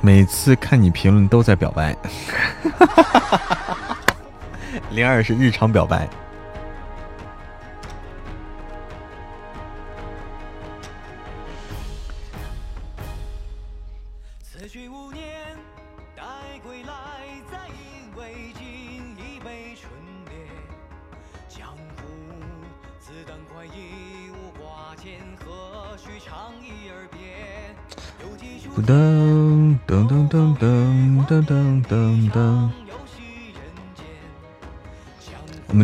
[0.00, 1.96] 每次看你评论都在表白，
[4.90, 6.08] 零二是日常表白。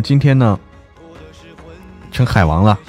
[0.09, 0.59] 今天呢，
[2.11, 2.79] 成海王了。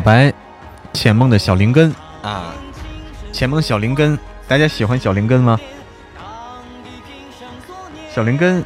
[0.00, 0.32] 表白，
[0.94, 1.94] 浅梦的小灵根。
[2.22, 2.54] 啊，
[3.32, 4.18] 浅梦小灵根，
[4.48, 5.60] 大家喜欢小灵根吗？
[8.10, 8.64] 小灵根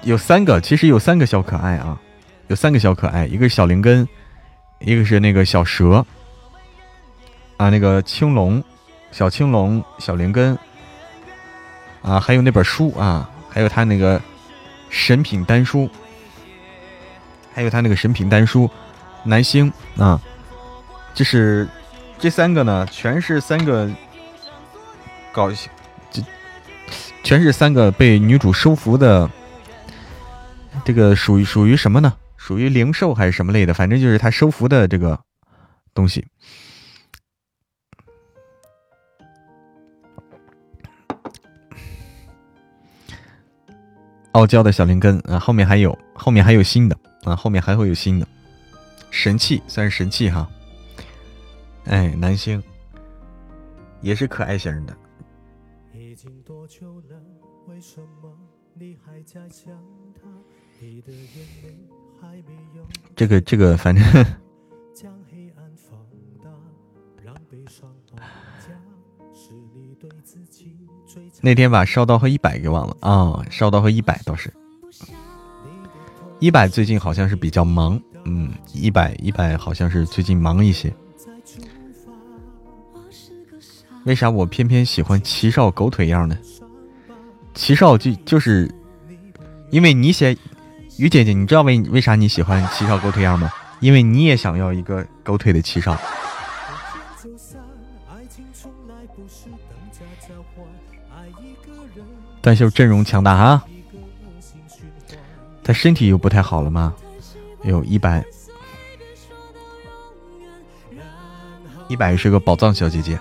[0.00, 2.00] 有三个，其实有三个小可爱啊，
[2.46, 4.08] 有三个小可爱，一个是小灵根，
[4.78, 6.06] 一个是那个小蛇。
[7.58, 8.64] 啊，那个青龙，
[9.12, 10.58] 小青龙，小灵根。
[12.00, 14.18] 啊，还有那本书啊，还有他那个
[14.88, 15.86] 神品丹书。
[17.52, 18.70] 还有他那个神品丹书，
[19.24, 20.20] 男星啊，
[21.14, 21.68] 就是
[22.18, 23.88] 这三个呢，全是三个
[25.32, 25.50] 搞
[26.10, 26.22] 这
[27.22, 29.30] 全是三个被女主收服的，
[30.84, 32.12] 这个属于属于什么呢？
[32.36, 33.74] 属于灵兽还是什么类的？
[33.74, 35.20] 反正就是他收服的这个
[35.94, 36.26] 东西。
[44.32, 48.26] 傲娇的小灵根啊，后面还有，后面还有新的啊，后面还会有新的
[49.10, 50.48] 神器，算是神器哈。
[51.84, 52.62] 哎，男星
[54.00, 54.96] 也是可爱型的。
[63.16, 64.04] 这个这个，反正
[71.42, 74.52] 那天把烧刀和一百给忘了啊，烧刀和一百倒是，
[76.38, 80.92] 一百最近好像是比较忙，嗯，一百一百好像是最近忙一些。
[84.04, 86.36] 为啥我偏偏喜欢齐少狗腿样呢？
[87.54, 88.72] 齐少就就是
[89.70, 90.36] 因为你写。
[90.98, 93.50] 于姐姐，你知道为为啥你喜欢齐少狗腿样吗？
[93.80, 95.96] 因为你也想要一个狗腿的齐少。
[102.42, 103.64] 段秀阵容强大哈，
[105.62, 106.94] 他身体又不太好了吗？
[107.62, 108.24] 有一百，
[111.88, 113.18] 一百是个宝藏小姐姐。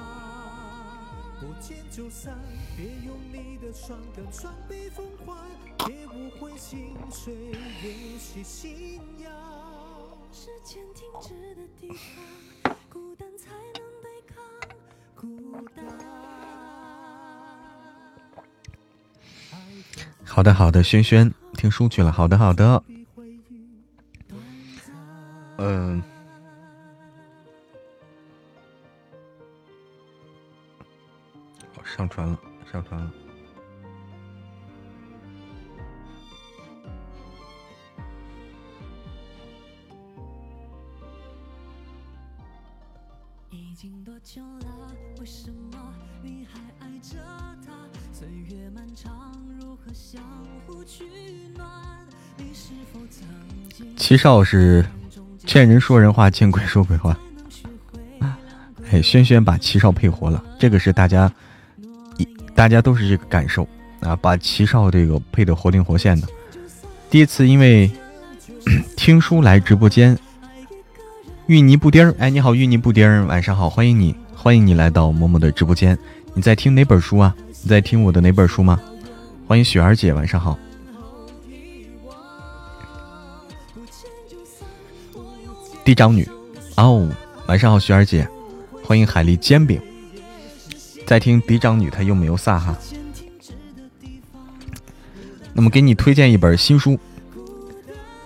[20.24, 22.12] 好的，好的，轩轩听书去了。
[22.12, 22.82] 好的，好的。
[25.62, 26.02] 嗯，
[31.84, 32.40] 上传了，
[32.72, 33.12] 上传了。
[43.50, 44.96] 已经多久了？
[45.20, 47.18] 为什么你还爱着
[47.66, 47.74] 他？
[48.14, 49.30] 岁月漫长。
[53.98, 54.86] 七少是
[55.50, 57.18] 见人说人话，见鬼说鬼话。
[58.92, 61.32] 哎，轩轩把齐少配活了，这个是大家
[62.18, 63.68] 一大家都是这个感受
[64.00, 66.28] 啊，把齐少这个配的活灵活现的。
[67.10, 67.90] 第一次因为
[68.96, 70.16] 听书来直播间，
[71.48, 75.98] 芋泥布丁儿，哎，你好，芋泥布丁儿，晚上好，欢迎你，欢迎你来到默默的直播间。
[76.36, 77.36] 你在听哪本书啊？
[77.64, 78.80] 你在听我的哪本书吗？
[79.48, 80.60] 欢迎雪儿姐，晚上好。
[85.90, 86.24] 嫡长女，
[86.78, 87.10] 哦，
[87.48, 88.30] 晚上好，雪儿姐。
[88.84, 89.82] 欢迎海蛎煎饼。
[91.04, 92.78] 在听嫡长女，她又没有撒哈。
[95.52, 96.96] 那么给你推荐一本新书，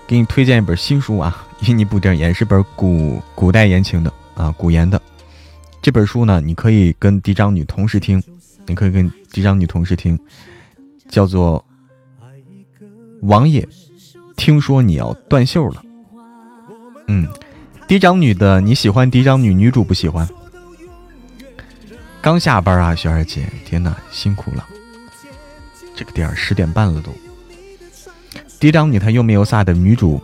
[0.06, 5.02] 给你推荐一本新书啊，芋泥布丁也是本古古代言情的啊，古言的。
[5.82, 8.22] 这本书呢，你可以跟嫡长女同时听，
[8.66, 10.20] 你可以跟嫡长女同时听。
[11.08, 11.64] 叫做
[13.22, 13.66] 王爷，
[14.36, 15.82] 听说你要断袖了。
[17.08, 17.28] 嗯，
[17.88, 20.28] 嫡长女的你喜欢嫡长女，女主不喜欢。
[22.22, 24.66] 刚下班啊，雪儿姐，天哪，辛苦了。
[25.96, 27.12] 这个点儿十点半了都。
[28.60, 30.20] 嫡长女她又没有撒的女主，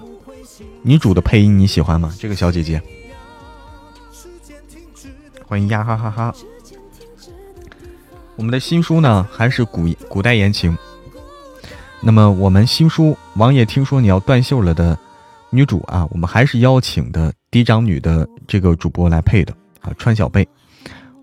[0.81, 2.15] 女主的配音你喜欢吗？
[2.17, 2.81] 这个小姐姐，
[5.45, 6.33] 欢迎呀哈哈哈。
[8.35, 10.75] 我们的新书呢，还是古古代言情。
[12.01, 14.97] 那么我们新书《王爷听说你要断袖了》的
[15.49, 20.47] 女主啊，我们还是邀请的嫡长女的这个主播来配的啊，川小贝。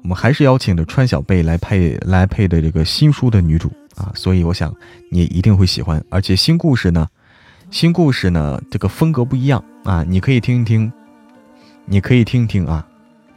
[0.02, 4.72] 我们还是邀请的川小贝来配来配的这个新书的女主啊，所以我想
[5.10, 6.04] 你一定会喜欢。
[6.10, 7.08] 而且新故事呢，
[7.70, 10.92] 新故事呢，这个风格不一样啊，你可以听一听，
[11.86, 12.86] 你可以听一听啊，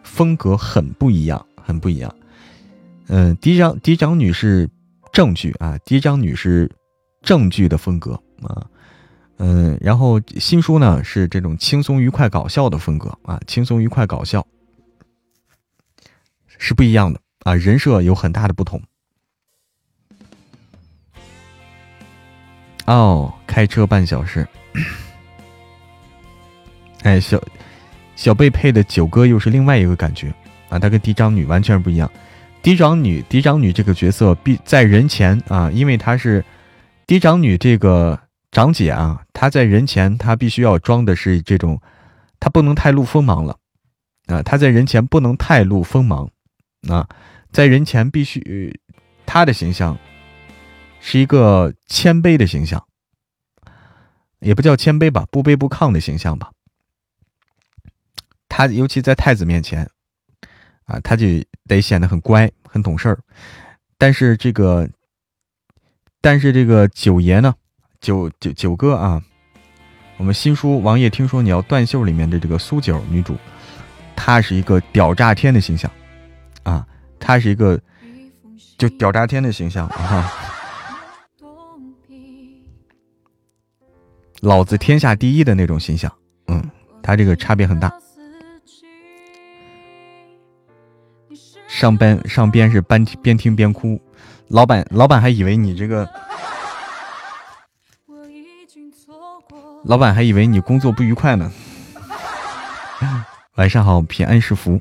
[0.04, 2.14] 风格很不一样，很不一样。
[3.08, 4.70] 嗯，嫡长嫡长女是
[5.12, 6.70] 正剧啊，嫡长女是
[7.24, 8.14] 正剧的风格
[8.44, 8.68] 啊，
[9.42, 14.46] 嗯，然后新书呢是这种轻松愉快搞笑的风格啊，轻松愉快搞笑
[16.58, 18.82] 是不一样的啊，人设有很大的不同。
[22.86, 24.46] 哦，开车半小时，
[27.04, 27.42] 哎，小
[28.18, 30.34] 小贝配的九哥又是另外一个感觉
[30.68, 32.12] 啊，他跟嫡长女完全不一样。
[32.62, 36.44] 嫡长女，嫡长女这个角色必在人前啊，因为她是
[37.08, 38.20] 嫡长女，这个
[38.52, 41.82] 长姐啊，她在人前她必须要装的是这种，
[42.40, 43.60] 她不能太露锋芒了
[44.26, 46.32] 啊，她在人前不能太露锋芒
[46.88, 47.08] 啊，
[47.52, 48.80] 在人前必须
[49.26, 49.98] 她的形象
[51.00, 52.86] 是一个谦卑的形象，
[54.40, 56.52] 也不叫谦卑吧，不卑不亢的形象吧。
[58.48, 59.90] 她尤其在太子面前
[60.86, 61.28] 啊，她就
[61.68, 63.20] 得显得很乖、很懂事儿。
[63.98, 64.90] 但是这个，
[66.20, 67.56] 但是这个九爷呢，
[68.02, 69.22] 九九九哥啊，
[70.18, 73.36] 我们新书王爷听说你要断袖里面的这个苏九女主，
[74.16, 75.90] 她是一个屌炸天的形象
[76.64, 76.86] 啊，
[77.20, 77.80] 她是一个
[78.78, 80.32] 就屌炸天的形象啊，
[84.42, 86.12] 老子天下第一的那种形象，
[86.48, 86.64] 嗯，
[87.04, 87.92] 他这个差别很大。
[91.68, 94.02] 上班上边是边边听边哭，
[94.48, 96.10] 老板老板还以为你这个，
[99.84, 101.52] 老板还以为你工作不愉快呢。
[103.56, 104.80] 晚上好，平安是福。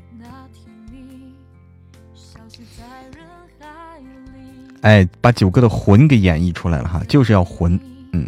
[4.81, 7.77] 哎，把九哥的魂给演绎出来了哈，就是要魂，
[8.13, 8.27] 嗯。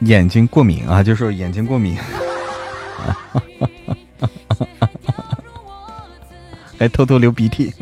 [0.00, 1.96] 眼睛过敏啊，就说眼睛过敏，
[6.78, 7.72] 还偷偷流鼻涕。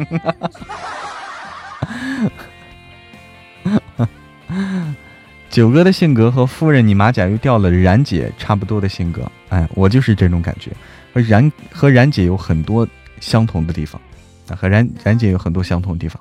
[5.61, 10.71] 九哥的性格和夫人你马甲又掉了，冉姐差不多的性格，哎，我就是这种感觉，
[11.13, 12.89] 和冉和冉姐有很多
[13.21, 14.01] 相同的地方，
[14.49, 16.19] 啊，和冉冉姐有很多相同的地方。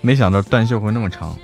[0.00, 1.36] 没想到断袖会那么长，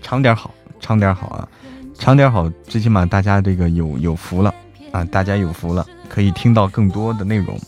[0.00, 1.46] 长点好，长点好啊，
[1.92, 4.54] 长点好，最起码大家这个有有福了
[4.92, 7.58] 啊，大家有福了，可以听到更多的内容。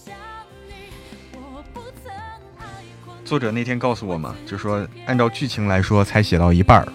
[3.24, 6.86] 作者那天告诉我嘛，就说按照剧情来说，才写到一半儿。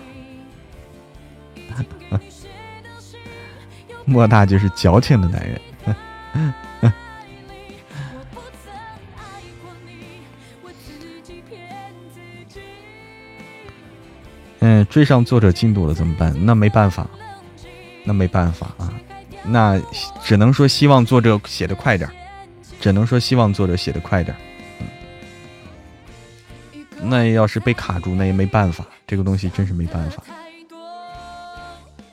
[4.05, 5.61] 莫大就是矫情的男人。
[14.61, 16.35] 嗯，追上作者进度了怎么办？
[16.45, 17.07] 那没办法，
[18.03, 18.93] 那没办法啊，
[19.43, 19.81] 那
[20.23, 22.09] 只能说希望作者写的快点
[22.79, 24.35] 只能说希望作者写的快点
[27.01, 30.21] 那要是被卡住，那也没办法，这个东西真是没办法。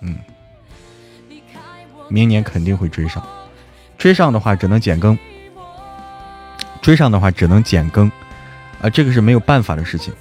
[0.00, 0.16] 嗯，
[2.08, 3.26] 明年肯定会追上，
[3.98, 5.18] 追上的话只能减更，
[6.80, 8.08] 追上的话只能减更，
[8.80, 10.14] 啊，这个是没有办法的事情。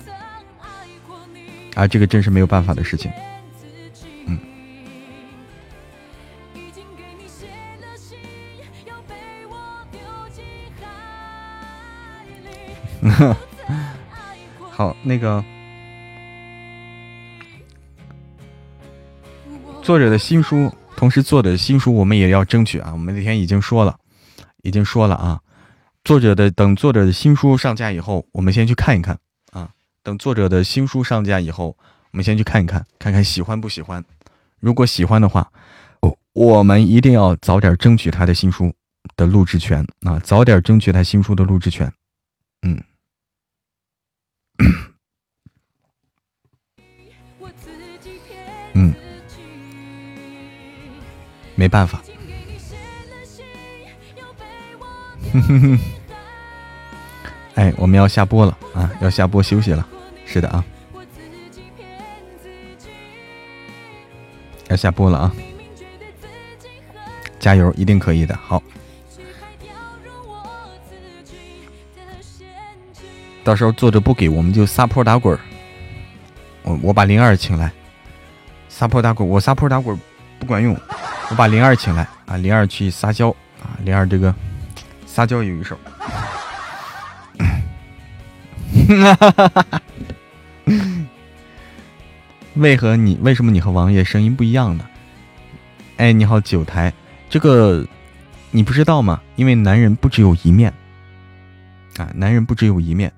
[1.76, 3.12] 啊，这个真是没有办法的事情。
[14.72, 15.44] 好，那个
[19.82, 22.92] 作者的新书，同时作者的新书，我们也要争取啊。
[22.92, 23.98] 我们那天已经说了，
[24.64, 25.40] 已经说了啊。
[26.04, 29.18] 作者的等作者的新书上架以后，我们先去看一看
[29.52, 29.70] 啊。
[30.04, 31.78] 等作者的新书上架以后，
[32.12, 34.04] 我们先去看一看，看看喜欢不喜欢。
[34.60, 35.52] 如果喜欢的话，
[36.34, 38.74] 我们一定要早点争取他的新书
[39.16, 40.20] 的录制权啊！
[40.20, 41.92] 早点争取他新书的录制权。
[42.64, 42.84] 嗯，
[48.74, 48.94] 嗯，
[51.56, 52.02] 没办法。
[55.32, 55.80] 哼哼哼。
[57.56, 58.92] 哎，我们要下播了啊！
[59.02, 59.88] 要下播休息了。
[60.26, 60.64] 是的啊，
[64.68, 65.34] 要下播了啊！
[67.40, 68.36] 加油，一定可以的。
[68.36, 68.62] 好，
[73.46, 75.40] 到时候作者不给我们就撒泼打滚
[76.64, 77.72] 我我把灵儿请来，
[78.68, 79.98] 撒泼打滚我撒泼打滚
[80.40, 80.76] 不管用，
[81.30, 82.38] 我把灵儿请来啊！
[82.38, 83.30] 灵儿去撒娇
[83.62, 83.78] 啊！
[83.84, 84.34] 灵儿这个
[85.06, 85.78] 撒娇有一手。
[88.88, 89.82] 哈哈哈哈哈！
[92.56, 94.88] 为何你为什么你和王爷声音不一样呢？
[95.98, 96.92] 哎，你好，九台，
[97.30, 97.86] 这个
[98.50, 99.22] 你不知道吗？
[99.36, 100.74] 因为男人不只有一面
[101.98, 103.14] 啊，男人不只有一面。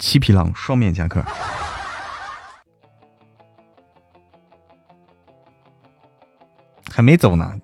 [0.00, 1.22] 七匹狼双面夹克，
[6.90, 7.60] 还没走呢，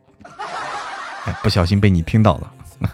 [1.24, 2.52] 哎，不小心被你听到了。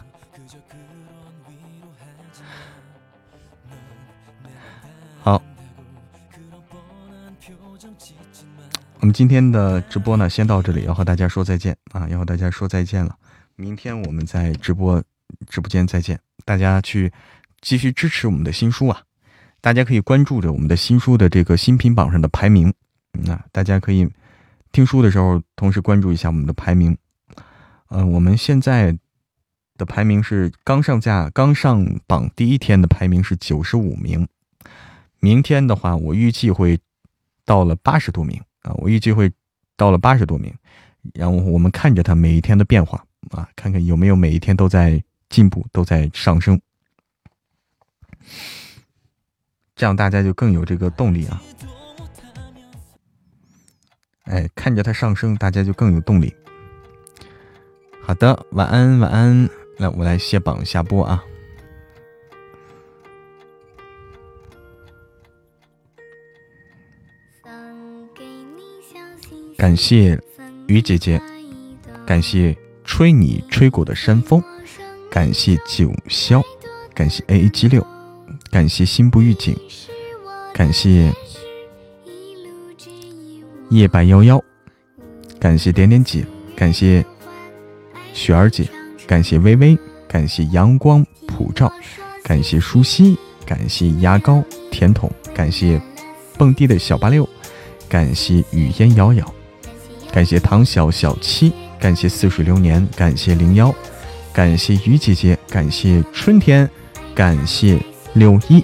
[5.21, 5.43] 好。
[9.01, 12.09] 我们今天的直播呢，先到这里，要和大家说再见啊！
[12.09, 13.19] 要和大家说再见了。
[13.57, 15.03] 明天我们在直播
[15.49, 17.13] 直播间再见，大家去
[17.61, 19.03] 继续支持我们的新书啊！
[19.63, 22.69] 大家可以关注着我们的新书的这个新品榜上的排名，
[23.29, 24.07] 啊，大家可以
[24.73, 26.95] 听书的时候同时关注一下我们的排名。
[27.89, 28.99] 嗯，我们现在
[29.79, 34.27] 的排名是刚上架、刚上榜第一天的排名是九十五名，
[35.21, 36.79] 明天的话，我预计会
[37.45, 38.43] 到了八十多名。
[38.63, 39.33] 啊，我预计会
[39.77, 40.53] 到了八十多名，
[41.15, 46.61] 然后我们看着它每一天的变化啊，看看有没有每一天都在进步，都在上升，
[49.83, 51.43] 这样大家就更有这个动力啊！
[54.27, 56.33] 哎，看着它上升，大家就更有动力。
[58.01, 61.25] 好的，晚安，晚安，来，我来卸榜下播啊。
[69.59, 70.17] 感谢
[70.69, 71.21] 雨姐姐，
[72.07, 74.41] 感谢吹你吹过的山风，
[75.11, 76.41] 感谢九霄，
[76.95, 77.85] 感谢 A A 七六，
[78.53, 79.57] 感谢心不预警，
[80.53, 81.11] 感谢
[83.71, 84.39] 夜白夭夭，
[85.41, 86.23] 感谢点点姐，
[86.55, 87.03] 感谢
[88.13, 88.69] 雪儿姐，
[89.07, 89.77] 感谢微微，
[90.07, 91.73] 感谢阳光普照，
[92.23, 93.17] 感谢舒心，
[93.47, 95.81] 感谢牙膏甜筒，感谢
[96.37, 97.27] 蹦迪的小八六，
[97.89, 99.35] 感谢雨烟遥遥。
[100.13, 101.51] 感谢唐小小七，
[101.81, 103.75] 感谢似水流年，感谢零幺，
[104.31, 106.69] 感谢雨姐姐，感谢春天，
[107.15, 107.81] 感谢
[108.15, 108.63] 六一，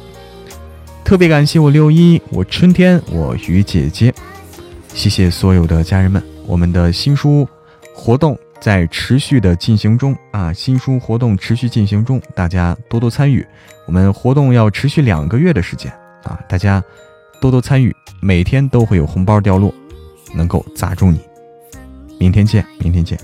[1.04, 4.12] 特别感谢我六一，我春天，我雨姐姐，
[4.94, 7.48] 谢谢所有的家人们，我们的新书
[7.94, 13.46] 活动在持续的进行中啊，新书活动持续进行中，大家多多参与，
[13.86, 15.90] 我们活动要持续两个月的时间
[16.24, 16.82] 啊，大家
[17.40, 19.72] 多多参与，每天都会有红包掉落，
[20.34, 21.20] 能够砸中你。
[22.18, 23.18] 明天见，明天见。